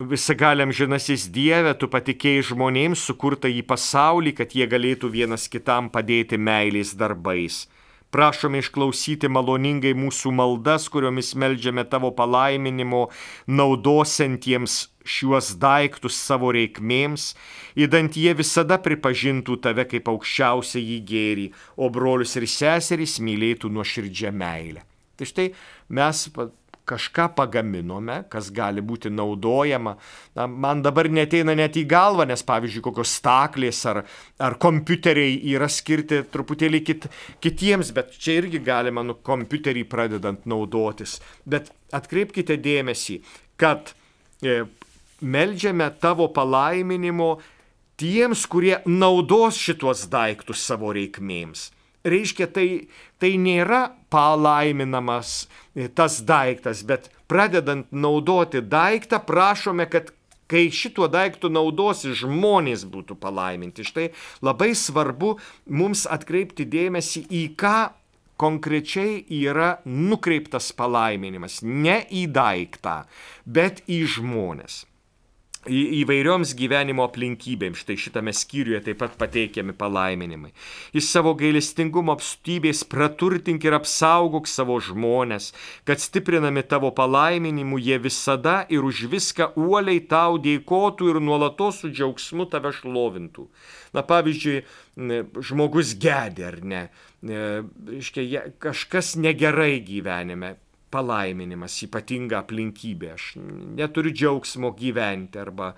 Visagaliam 0.00 0.70
žinasis 0.72 1.26
Dieve, 1.28 1.74
tu 1.76 1.84
patikėjai 1.92 2.46
žmonėms 2.54 3.02
sukurtą 3.04 3.50
į 3.52 3.60
pasaulį, 3.68 4.32
kad 4.38 4.54
jie 4.56 4.64
galėtų 4.64 5.10
vienas 5.12 5.44
kitam 5.52 5.90
padėti 5.92 6.38
meilės 6.40 6.94
darbais. 6.96 7.66
Prašome 8.08 8.62
išklausyti 8.64 9.28
maloningai 9.28 9.92
mūsų 9.92 10.32
maldas, 10.32 10.88
kuriomis 10.88 11.34
melžiame 11.36 11.84
tavo 11.84 12.14
palaiminimo, 12.16 13.10
naudosantiems 13.44 14.86
šiuos 15.04 15.52
daiktus 15.60 16.16
savo 16.16 16.48
reikmėms, 16.56 17.34
įdant 17.76 18.16
jie 18.16 18.32
visada 18.40 18.80
pripažintų 18.80 19.60
tave 19.68 19.84
kaip 19.84 20.08
aukščiausią 20.08 20.80
į 20.80 21.00
gėrį, 21.12 21.50
o 21.76 21.92
brolius 21.92 22.38
ir 22.40 22.48
seserys 22.48 23.20
mylėtų 23.20 23.68
nuoširdžią 23.68 24.32
meilę. 24.32 24.88
Tai 25.20 25.28
štai 25.28 25.50
mes 25.92 26.24
kažką 26.88 27.28
pagaminome, 27.36 28.20
kas 28.32 28.50
gali 28.54 28.82
būti 28.84 29.10
naudojama. 29.12 29.96
Na, 30.38 30.46
man 30.46 30.82
dabar 30.82 31.08
neteina 31.10 31.54
net 31.58 31.78
į 31.78 31.84
galvą, 31.90 32.26
nes 32.28 32.42
pavyzdžiui, 32.46 32.82
kokios 32.84 33.14
staklės 33.20 33.82
ar, 33.90 34.02
ar 34.40 34.56
kompiuteriai 34.62 35.38
yra 35.52 35.68
skirti 35.70 36.22
truputėlį 36.32 36.82
kit, 36.86 37.06
kitiems, 37.44 37.92
bet 37.96 38.16
čia 38.18 38.40
irgi 38.40 38.62
galima 38.66 39.04
nu 39.06 39.16
kompiuterį 39.16 39.86
pradedant 39.90 40.46
naudotis. 40.50 41.18
Bet 41.44 41.72
atkreipkite 41.96 42.58
dėmesį, 42.60 43.20
kad 43.60 43.94
e, 44.42 44.62
melžiame 45.20 45.90
tavo 46.00 46.30
palaiminimo 46.34 47.34
tiems, 48.00 48.46
kurie 48.48 48.78
naudos 48.88 49.60
šituos 49.60 50.06
daiktus 50.10 50.64
savo 50.64 50.94
reikmėms. 50.96 51.68
Reiškia, 52.06 52.46
tai, 52.48 52.66
tai 53.20 53.34
nėra 53.36 53.90
palaiminamas 54.12 55.44
e, 55.74 55.88
tas 55.92 56.20
daiktas, 56.24 56.80
bet 56.88 57.10
pradedant 57.28 57.90
naudoti 57.92 58.62
daiktą, 58.64 59.20
prašome, 59.26 59.84
kad 59.90 60.08
kai 60.50 60.66
šituo 60.74 61.06
daiktu 61.12 61.50
naudosi 61.52 62.14
žmonės 62.16 62.86
būtų 62.90 63.18
palaiminti. 63.20 63.86
Štai 63.86 64.10
labai 64.42 64.72
svarbu 64.74 65.36
mums 65.70 66.06
atkreipti 66.10 66.66
dėmesį 66.66 67.26
į 67.28 67.44
ką 67.60 67.78
konkrečiai 68.40 69.20
yra 69.28 69.76
nukreiptas 69.84 70.72
palaiminimas. 70.72 71.60
Ne 71.62 72.00
į 72.08 72.26
daiktą, 72.32 73.02
bet 73.44 73.84
į 73.86 74.06
žmonės 74.16 74.86
įvairioms 75.68 76.54
gyvenimo 76.56 77.04
aplinkybėms. 77.04 77.82
Štai 77.82 77.96
šitame 78.00 78.32
skyriuje 78.32 78.80
taip 78.86 79.00
pat 79.02 79.16
pateikiami 79.20 79.74
palaiminimai. 79.76 80.52
Iš 80.96 81.10
savo 81.10 81.34
gailestingumo 81.36 82.14
apstybės 82.16 82.80
praturtink 82.88 83.64
ir 83.68 83.76
apsaugok 83.76 84.48
savo 84.48 84.78
žmonės, 84.80 85.50
kad 85.84 86.00
stiprinami 86.00 86.64
tavo 86.64 86.92
palaiminimu 86.96 87.80
jie 87.80 88.00
visada 88.00 88.62
ir 88.72 88.86
už 88.86 89.04
viską 89.12 89.52
uoliai 89.60 90.00
tau 90.00 90.40
dėkotų 90.40 91.12
ir 91.12 91.20
nuolatos 91.20 91.82
su 91.84 91.92
džiaugsmu 91.92 92.48
tave 92.48 92.72
šlovintų. 92.72 93.46
Na 93.92 94.06
pavyzdžiui, 94.06 94.64
žmogus 95.44 95.92
gedė 96.00 96.48
ar 96.54 96.58
ne, 96.64 96.82
reiškia, 97.20 98.48
kažkas 98.62 99.16
negerai 99.20 99.80
gyvenime 99.84 100.56
palaiminimas, 100.90 101.76
ypatinga 101.86 102.40
aplinkybė. 102.42 103.10
Aš 103.14 103.26
neturiu 103.78 104.12
džiaugsmo 104.14 104.72
gyventi 104.78 105.40
arba 105.40 105.72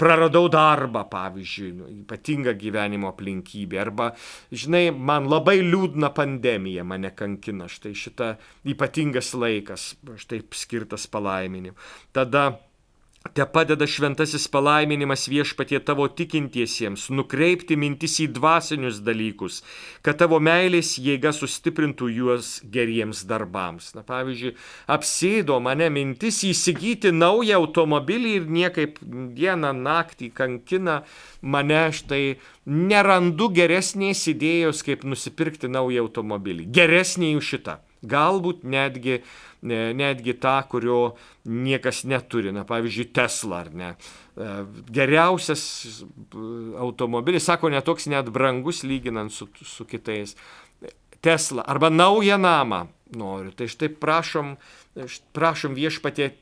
praradau 0.00 0.48
darbą, 0.52 1.04
pavyzdžiui, 1.12 1.70
nu, 1.78 1.88
ypatinga 2.04 2.56
gyvenimo 2.60 3.10
aplinkybė. 3.12 3.80
Arba, 3.84 4.10
žinai, 4.52 4.88
man 4.94 5.28
labai 5.30 5.58
liūdna 5.62 6.12
pandemija 6.16 6.84
mane 6.88 7.12
kankina, 7.16 7.68
štai 7.70 7.94
šita 7.98 8.34
ypatingas 8.74 9.34
laikas, 9.38 9.90
štai 10.24 10.44
skirtas 10.54 11.08
palaiminimu. 11.12 11.76
Tada 12.14 12.48
Te 13.32 13.42
padeda 13.48 13.86
šventasis 13.88 14.44
palaiminimas 14.52 15.22
viešpatie 15.32 15.78
tavo 15.80 16.04
tikintiesiems, 16.12 17.06
nukreipti 17.08 17.74
mintis 17.80 18.18
į 18.20 18.26
dvasinius 18.36 18.98
dalykus, 19.06 19.62
kad 20.04 20.18
tavo 20.20 20.36
meilės 20.44 20.90
jėga 21.00 21.32
sustiprintų 21.32 22.10
juos 22.12 22.50
geriems 22.74 23.22
darbams. 23.30 23.94
Na 23.96 24.04
pavyzdžiui, 24.04 24.52
apsėdo 24.92 25.56
mane 25.64 25.88
mintis 25.94 26.42
įsigyti 26.44 27.14
naują 27.16 27.62
automobilį 27.62 28.34
ir 28.42 28.52
niekaip 28.58 29.00
dieną 29.40 29.72
naktį 29.80 30.28
kankina 30.36 31.00
mane 31.40 31.80
štai 31.96 32.36
nerandu 32.68 33.48
geresnės 33.56 34.28
idėjos, 34.36 34.84
kaip 34.84 35.08
nusipirkti 35.08 35.72
naują 35.72 36.04
automobilį. 36.04 36.68
Geresnė 36.76 37.32
jų 37.32 37.48
šita. 37.54 37.80
Galbūt 38.04 38.64
netgi 38.68 39.22
netgi 39.64 40.34
tą, 40.36 40.62
kurio 40.68 41.14
niekas 41.44 42.04
neturi. 42.04 42.52
Na, 42.52 42.64
pavyzdžiui, 42.68 43.08
Tesla 43.16 43.62
ar 43.64 43.72
ne. 43.72 43.94
E, 44.36 44.50
geriausias 44.92 46.04
automobilis, 46.80 47.46
sako, 47.48 47.72
netoks 47.72 48.08
net 48.12 48.28
brangus 48.34 48.84
lyginant 48.84 49.32
su, 49.32 49.48
su 49.64 49.86
kitais. 49.88 50.36
Tesla 51.24 51.64
arba 51.64 51.90
naują 51.90 52.38
namą 52.38 52.86
noriu. 53.16 53.52
Tai 53.56 53.68
štai 53.70 53.88
prašom, 53.88 54.56
prašom 55.32 55.76
viešpatie 55.76 56.34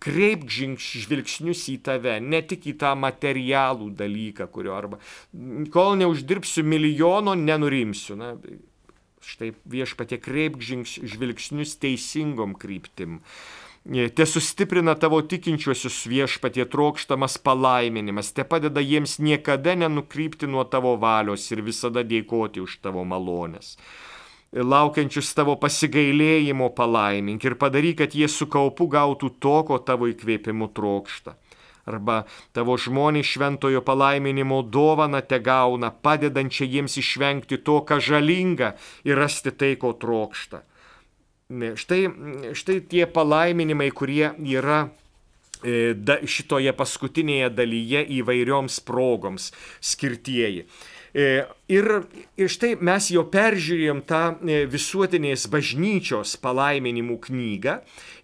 kreipk 0.00 0.48
žvilgsnius 0.48 1.66
į 1.72 1.76
tave, 1.84 2.16
ne 2.24 2.40
tik 2.44 2.66
į 2.72 2.76
tą 2.80 2.94
materialų 2.96 3.90
dalyką, 3.96 4.46
kurio 4.52 4.72
arba 4.76 5.00
kol 5.72 5.96
neuždirbsiu 6.00 6.64
milijono, 6.64 7.34
nenurimsiu. 7.36 8.16
Na, 8.20 8.34
Štai 9.20 9.52
viešpatie 9.68 10.16
kreipk 10.16 10.62
žvilgsnius 10.64 11.74
teisingom 11.80 12.54
kryptim. 12.56 13.20
E, 13.84 14.08
te 14.08 14.24
sustiprina 14.28 14.94
tavo 14.96 15.20
tikinčiuosius 15.20 16.06
viešpatie 16.08 16.64
trokštamas 16.72 17.36
palaiminimas, 17.44 18.32
te 18.32 18.44
padeda 18.44 18.80
jiems 18.80 19.18
niekada 19.20 19.76
nenukrypti 19.76 20.48
nuo 20.48 20.64
tavo 20.64 20.96
valios 21.00 21.44
ir 21.52 21.60
visada 21.64 22.04
dėkoti 22.04 22.64
už 22.64 22.80
tavo 22.84 23.04
malonės. 23.04 23.76
Laukiančius 24.50 25.30
tavo 25.36 25.54
pasigailėjimo 25.60 26.72
palaimink 26.74 27.44
ir 27.44 27.54
padaryk, 27.60 28.00
kad 28.00 28.16
jie 28.16 28.26
su 28.28 28.48
kaupu 28.50 28.88
gautų 28.90 29.36
to, 29.38 29.56
ko 29.68 29.78
tavo 29.78 30.08
įkvėpimu 30.10 30.72
trokšta 30.74 31.36
arba 31.88 32.24
tavo 32.56 32.76
žmonės 32.80 33.28
šventojo 33.34 33.82
palaiminimo 33.86 34.62
dovana 34.62 35.22
te 35.22 35.40
gauna, 35.40 35.90
padedančią 35.90 36.68
jiems 36.68 36.98
išvengti 37.00 37.60
to, 37.64 37.80
ką 37.86 38.00
žalinga 38.00 38.74
ir 39.04 39.20
rasti 39.20 39.52
tai, 39.52 39.76
ko 39.80 39.94
trokšta. 39.94 40.64
Štai, 41.50 42.04
štai 42.54 42.78
tie 42.86 43.06
palaiminimai, 43.10 43.90
kurie 43.90 44.28
yra 44.38 44.84
e, 45.66 45.96
šitoje 46.30 46.70
paskutinėje 46.78 47.50
dalyje 47.50 48.04
įvairioms 48.20 48.78
progoms 48.86 49.50
skirtieji. 49.82 50.68
E, 51.14 51.44
ir, 51.68 51.86
ir 52.38 52.50
štai 52.50 52.76
mes 52.86 53.08
jau 53.10 53.24
peržiūrėjom 53.32 54.02
tą 54.06 54.22
e, 54.46 54.60
visuotinės 54.70 55.48
bažnyčios 55.50 56.36
palaiminimų 56.42 57.16
knygą 57.26 57.80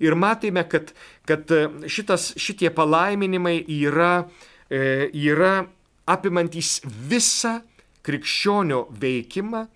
ir 0.07 0.15
matėme, 0.15 0.63
kad, 0.71 0.93
kad 1.27 1.51
e, 1.51 1.65
šitas, 1.91 2.31
šitie 2.39 2.71
palaiminimai 2.75 3.59
yra, 3.81 4.29
yra 4.71 5.67
apimantys 6.11 6.81
visą 6.87 7.61
krikščionio 8.07 8.87
veikimą 9.03 9.67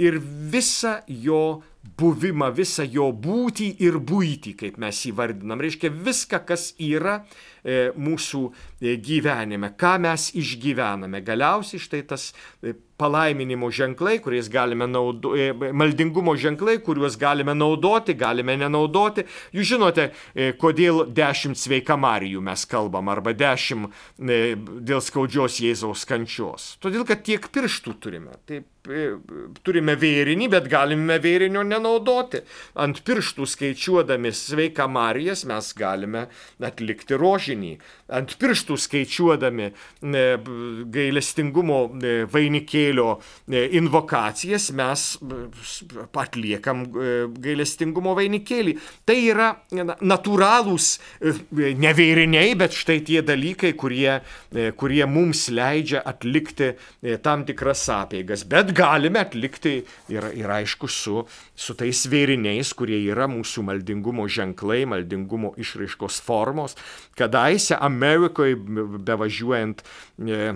ir 0.00 0.18
visą 0.52 0.98
jo 1.08 1.62
buvimą, 2.00 2.48
visą 2.56 2.84
jo 2.88 3.10
būtį 3.12 3.68
ir 3.84 4.00
būtį, 4.00 4.54
kaip 4.60 4.78
mes 4.80 5.02
įvardinam. 5.10 5.60
Reiškia 5.60 5.92
viską, 5.92 6.40
kas 6.48 6.72
yra 6.80 7.20
mūsų 7.64 8.40
e, 8.50 8.96
gyvenime, 9.00 9.72
ką 9.80 9.94
mes 10.04 10.28
išgyvename. 10.36 11.22
Galiausiai 11.24 11.80
štai 11.80 12.02
tas 12.10 12.28
e, 12.60 12.74
palaiminimo 13.00 13.70
ženklai, 13.74 14.18
kuriais 14.22 14.50
galime 14.52 14.86
naudoti, 14.90 15.48
maldingumo 15.74 16.36
ženklai, 16.38 16.76
kuriuos 16.84 17.16
galime 17.20 17.56
naudoti, 17.56 18.14
galime 18.18 18.58
nenaudoti. 18.60 19.24
Jūs 19.56 19.72
žinote, 19.72 20.10
kodėl 20.60 21.06
dešimt 21.10 21.58
sveika 21.58 21.96
Marijų 21.98 22.44
mes 22.44 22.66
kalbam, 22.70 23.10
arba 23.10 23.34
dešimt 23.34 23.90
dėl 24.20 25.02
skaudžios 25.02 25.58
Jėzaus 25.64 26.06
kančios. 26.06 26.74
Todėl, 26.84 27.02
kad 27.08 27.26
tiek 27.26 27.50
pirštų 27.50 27.98
turime. 27.98 28.38
Taip 28.46 28.68
turime 29.64 29.94
vėrinį, 29.96 30.48
bet 30.52 30.66
galime 30.68 31.16
vėrinio 31.22 31.62
nenaudoti. 31.64 32.42
Ant 32.76 33.00
pirštų 33.06 33.46
skaičiuodami 33.48 34.28
sveiką 34.34 34.84
Marijas 34.92 35.46
mes 35.48 35.70
galime 35.78 36.26
atlikti 36.60 37.16
rožinį. 37.16 37.70
Ant 38.12 38.34
pirštų 38.36 38.76
skaičiuodami 38.84 39.70
gailestingumo 40.92 41.78
vainikėlio 42.34 43.08
invokacijas 43.48 44.68
mes 44.76 45.06
atliekam 46.12 46.84
gailestingumo 47.40 48.12
vainikėlį. 48.20 48.76
Tai 49.08 49.16
yra 49.22 49.48
natūralūs 50.04 50.90
ne 51.54 51.94
vėriniai, 51.96 52.52
bet 52.60 52.76
štai 52.76 52.98
tie 53.08 53.24
dalykai, 53.24 53.72
kurie, 53.80 54.20
kurie 54.76 55.04
mums 55.08 55.46
leidžia 55.48 56.04
atlikti 56.04 56.74
tam 57.24 57.48
tikras 57.48 57.88
apėgas. 57.96 58.44
Bet 58.44 58.73
galime 58.76 59.22
atlikti 59.24 59.76
ir, 60.12 60.28
ir 60.36 60.50
aišku 60.58 60.90
su, 60.90 61.22
su 61.54 61.76
tais 61.78 62.04
vėriniais, 62.10 62.74
kurie 62.76 63.00
yra 63.06 63.28
mūsų 63.30 63.64
maldingumo 63.70 64.26
ženklai, 64.28 64.84
maldingumo 64.90 65.54
išraiškos 65.60 66.20
formos. 66.24 66.78
Kadaise 67.18 67.78
Amerikoje 67.78 68.58
bevažiuojant 69.08 69.84
e, 69.84 70.54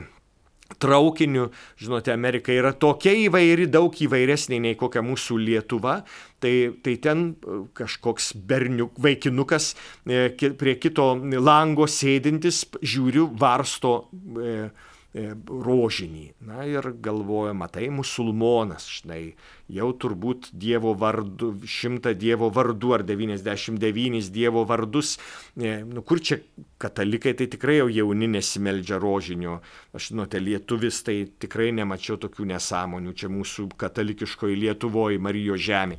traukiniu, 0.79 1.49
žinote, 1.81 2.13
Amerika 2.13 2.53
yra 2.53 2.75
tokia 2.77 3.15
įvairi, 3.25 3.69
daug 3.73 3.95
įvairesnė 3.95 4.59
nei 4.63 4.77
kokia 4.79 5.03
mūsų 5.05 5.39
Lietuva, 5.41 6.03
tai, 6.43 6.53
tai 6.85 6.97
ten 7.03 7.25
e, 7.33 7.61
kažkoks 7.79 8.35
berniuk, 8.49 8.99
vaikinukas 9.01 9.73
e, 10.05 10.29
prie 10.61 10.77
kito 10.81 11.15
lango 11.41 11.89
sėdintis, 11.89 12.67
žiūriu, 12.83 13.31
varsto 13.41 13.95
e, 14.05 14.69
rožinį. 15.15 16.35
Na 16.45 16.67
ir 16.69 16.85
galvoja, 17.01 17.55
matai, 17.57 17.89
musulmonas, 17.89 18.85
štai, 18.93 19.35
jau 19.73 19.89
turbūt 19.97 20.51
Dievo 20.53 20.93
vardu, 20.99 21.55
šimtą 21.65 22.13
Dievo 22.19 22.51
vardų 22.53 22.93
ar 22.99 23.05
99 23.09 24.29
Dievo 24.35 24.67
vardus. 24.69 25.17
E, 25.57 25.79
nu, 25.89 26.05
kur 26.05 26.21
čia 26.21 26.41
katalikai, 26.79 27.33
tai 27.39 27.49
tikrai 27.49 27.79
jau 27.81 27.89
jauni 27.89 28.29
nesimeldžia 28.35 29.01
rožinio. 29.01 29.59
Aš 29.97 30.13
žinote, 30.13 30.43
lietuvis, 30.45 31.01
tai 31.07 31.23
tikrai 31.41 31.71
nemačiau 31.73 32.21
tokių 32.21 32.51
nesąmonių 32.53 33.17
čia 33.17 33.33
mūsų 33.33 33.71
katalikiškoje 33.81 34.61
Lietuvoje, 34.61 35.23
Marijos 35.25 35.65
žemė. 35.65 35.99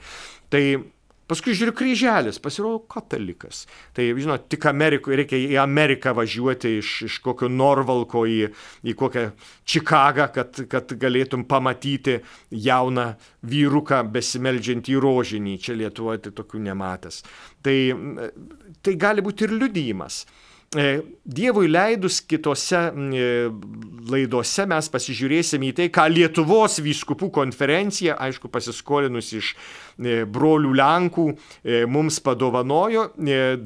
Tai 0.53 0.63
Paskui 1.29 1.53
žiūriu 1.53 1.75
kryželis, 1.77 2.39
pasirodo 2.41 2.79
katalikas. 2.89 3.61
Tai, 3.93 4.07
žinot, 4.17 4.47
tik 4.49 4.65
Amerikoje 4.71 5.19
reikia 5.21 5.37
į 5.37 5.59
Ameriką 5.61 6.15
važiuoti 6.17 6.71
iš, 6.79 6.93
iš 7.05 7.19
kokio 7.25 7.51
Norvalko 7.53 8.23
į, 8.25 8.39
į 8.89 8.95
kokią 8.97 9.27
Čikagą, 9.69 10.25
kad, 10.33 10.63
kad 10.71 10.95
galėtum 10.97 11.45
pamatyti 11.49 12.17
jauną 12.49 13.11
vyruką 13.45 14.01
besimeldžiantį 14.15 14.97
rožinį. 15.05 15.57
Čia 15.61 15.77
Lietuvoje 15.83 16.25
tai 16.25 16.35
tokių 16.41 16.65
nematęs. 16.65 17.21
Tai, 17.61 17.77
tai 18.81 18.97
gali 18.97 19.25
būti 19.25 19.45
ir 19.45 19.53
liudijimas. 19.53 20.23
E, 20.75 21.01
Dievui 21.23 21.67
leidus 21.67 22.19
kitose 22.29 22.77
e, 22.93 23.25
laidose 24.09 24.67
mes 24.69 24.89
pasižiūrėsime 24.93 25.71
į 25.71 25.75
tai, 25.79 25.87
ką 25.93 26.05
Lietuvos 26.13 26.77
vyskupų 26.85 27.31
konferencija, 27.33 28.13
aišku, 28.21 28.51
pasiskolinus 28.53 29.31
iš 29.33 29.49
e, 29.55 30.23
brolių 30.29 30.75
Lenkų, 30.77 31.25
mums 31.89 32.19
padovanojo 32.21 33.07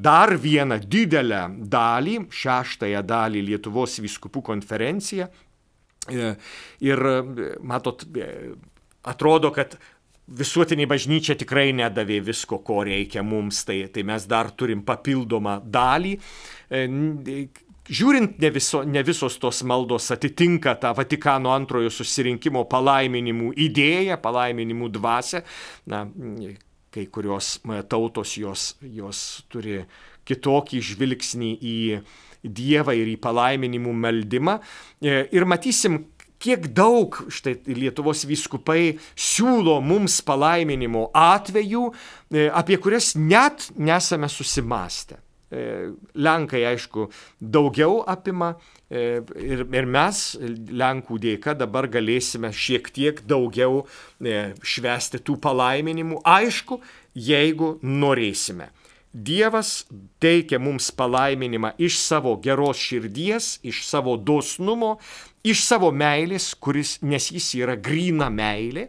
dar 0.00 0.32
vieną 0.40 0.80
didelę 0.80 1.42
dalį, 1.68 2.18
šeštąją 2.32 3.04
dalį 3.04 3.44
Lietuvos 3.50 4.00
vyskupų 4.04 4.44
konferencija. 4.52 5.28
Ir 6.84 7.00
matot, 7.64 8.04
atrodo, 9.08 9.52
kad 9.56 9.76
visuotinė 10.24 10.88
bažnyčia 10.88 11.36
tikrai 11.40 11.70
nedavė 11.76 12.20
visko, 12.24 12.60
ko 12.64 12.82
reikia 12.84 13.24
mums, 13.24 13.62
tai, 13.68 13.82
tai 13.92 14.04
mes 14.08 14.24
dar 14.28 14.50
turim 14.56 14.84
papildomą 14.84 15.58
dalį. 15.64 16.14
E, 16.16 16.53
žiūrint, 16.70 18.38
ne, 18.40 18.50
viso, 18.54 18.82
ne 18.84 19.02
visos 19.04 19.38
tos 19.42 19.62
maldos 19.68 20.10
atitinka 20.14 20.76
tą 20.80 20.94
Vatikano 20.96 21.52
antrojo 21.54 21.92
susirinkimo 21.92 22.64
palaiminimų 22.70 23.52
idėją, 23.66 24.18
palaiminimų 24.22 24.90
dvasę. 24.94 25.44
Na, 25.92 26.04
kai 26.94 27.08
kurios 27.10 27.58
tautos 27.90 28.36
jos, 28.38 28.74
jos 28.80 29.44
turi 29.50 29.82
kitokį 30.28 30.84
žvilgsnį 30.92 31.56
į 31.58 31.78
Dievą 32.44 32.92
ir 32.92 33.08
į 33.08 33.16
palaiminimų 33.24 33.92
meldimą. 33.96 34.58
E, 35.00 35.22
ir 35.32 35.46
matysim, 35.48 36.02
kiek 36.36 36.66
daug 36.76 37.16
štai 37.32 37.54
Lietuvos 37.72 38.26
vyskupai 38.28 38.98
siūlo 39.16 39.78
mums 39.80 40.18
palaiminimo 40.28 41.06
atvejų, 41.16 41.86
e, 41.88 42.48
apie 42.52 42.76
kurias 42.76 43.14
net 43.16 43.70
nesame 43.80 44.28
susimastę. 44.28 45.23
E, 45.54 45.90
Lenkai, 46.18 46.64
aišku, 46.66 47.06
daugiau 47.38 48.00
apima 48.10 48.54
e, 48.90 49.20
ir, 49.38 49.62
ir 49.62 49.86
mes, 49.86 50.22
Lenkų 50.82 51.18
dėka, 51.22 51.54
dabar 51.58 51.86
galėsime 51.92 52.50
šiek 52.50 52.90
tiek 52.94 53.20
daugiau 53.28 53.84
švesti 54.64 55.20
tų 55.22 55.38
palaiminimų, 55.44 56.22
aišku, 56.26 56.80
jeigu 57.14 57.76
norėsime. 57.82 58.72
Dievas 59.14 59.84
teikia 60.18 60.58
mums 60.58 60.88
palaiminimą 60.98 61.76
iš 61.78 62.00
savo 62.02 62.34
geros 62.42 62.80
širdies, 62.82 63.60
iš 63.62 63.84
savo 63.86 64.16
dosnumo, 64.18 64.96
iš 65.46 65.62
savo 65.68 65.92
meilės, 65.94 66.50
kuris, 66.58 66.96
nes 67.06 67.30
jis 67.30 67.52
yra 67.60 67.76
grina 67.78 68.26
meilė. 68.26 68.88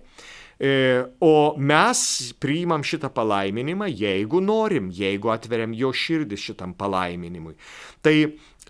E, 0.59 1.03
o 1.19 1.55
mes 1.59 2.31
priimam 2.39 2.83
šitą 2.83 3.09
palaiminimą, 3.11 3.89
jeigu 3.91 4.39
norim, 4.39 4.87
jeigu 4.93 5.33
atveriam 5.33 5.73
jo 5.75 5.91
širdį 5.91 6.39
šitam 6.39 6.75
palaiminimui. 6.79 7.57
Tai 8.05 8.15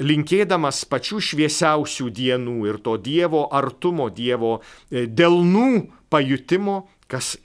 linkėdamas 0.02 0.82
pačių 0.90 1.22
šviesiausių 1.30 2.10
dienų 2.10 2.58
ir 2.72 2.82
to 2.82 2.98
Dievo 2.98 3.46
artumo, 3.54 4.10
Dievo 4.10 4.58
e, 4.58 5.06
delnų 5.06 5.86
pajutimo, 6.10 6.88
kas, 7.08 7.36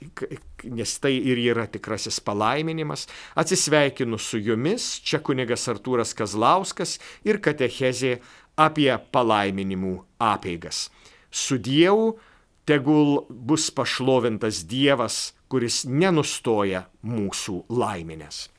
nes 0.65 0.95
tai 1.03 1.13
ir 1.19 1.37
yra 1.37 1.67
tikrasis 1.69 2.17
palaiminimas. 2.25 3.05
Atsisveikinu 3.37 4.17
su 4.17 4.41
jumis, 4.41 4.95
čia 5.05 5.21
kunigas 5.21 5.67
Artūras 5.69 6.15
Kazlauskas 6.17 6.97
ir 7.27 7.37
katechezė 7.43 8.17
apie 8.59 8.91
palaiminimų 9.13 9.95
apeigas. 10.21 10.89
Su 11.31 11.61
Dievu 11.61 12.17
tegul 12.65 13.25
bus 13.29 13.69
pašlovintas 13.73 14.63
Dievas, 14.69 15.33
kuris 15.51 15.83
nenustoja 15.87 16.85
mūsų 17.03 17.63
laiminės. 17.69 18.50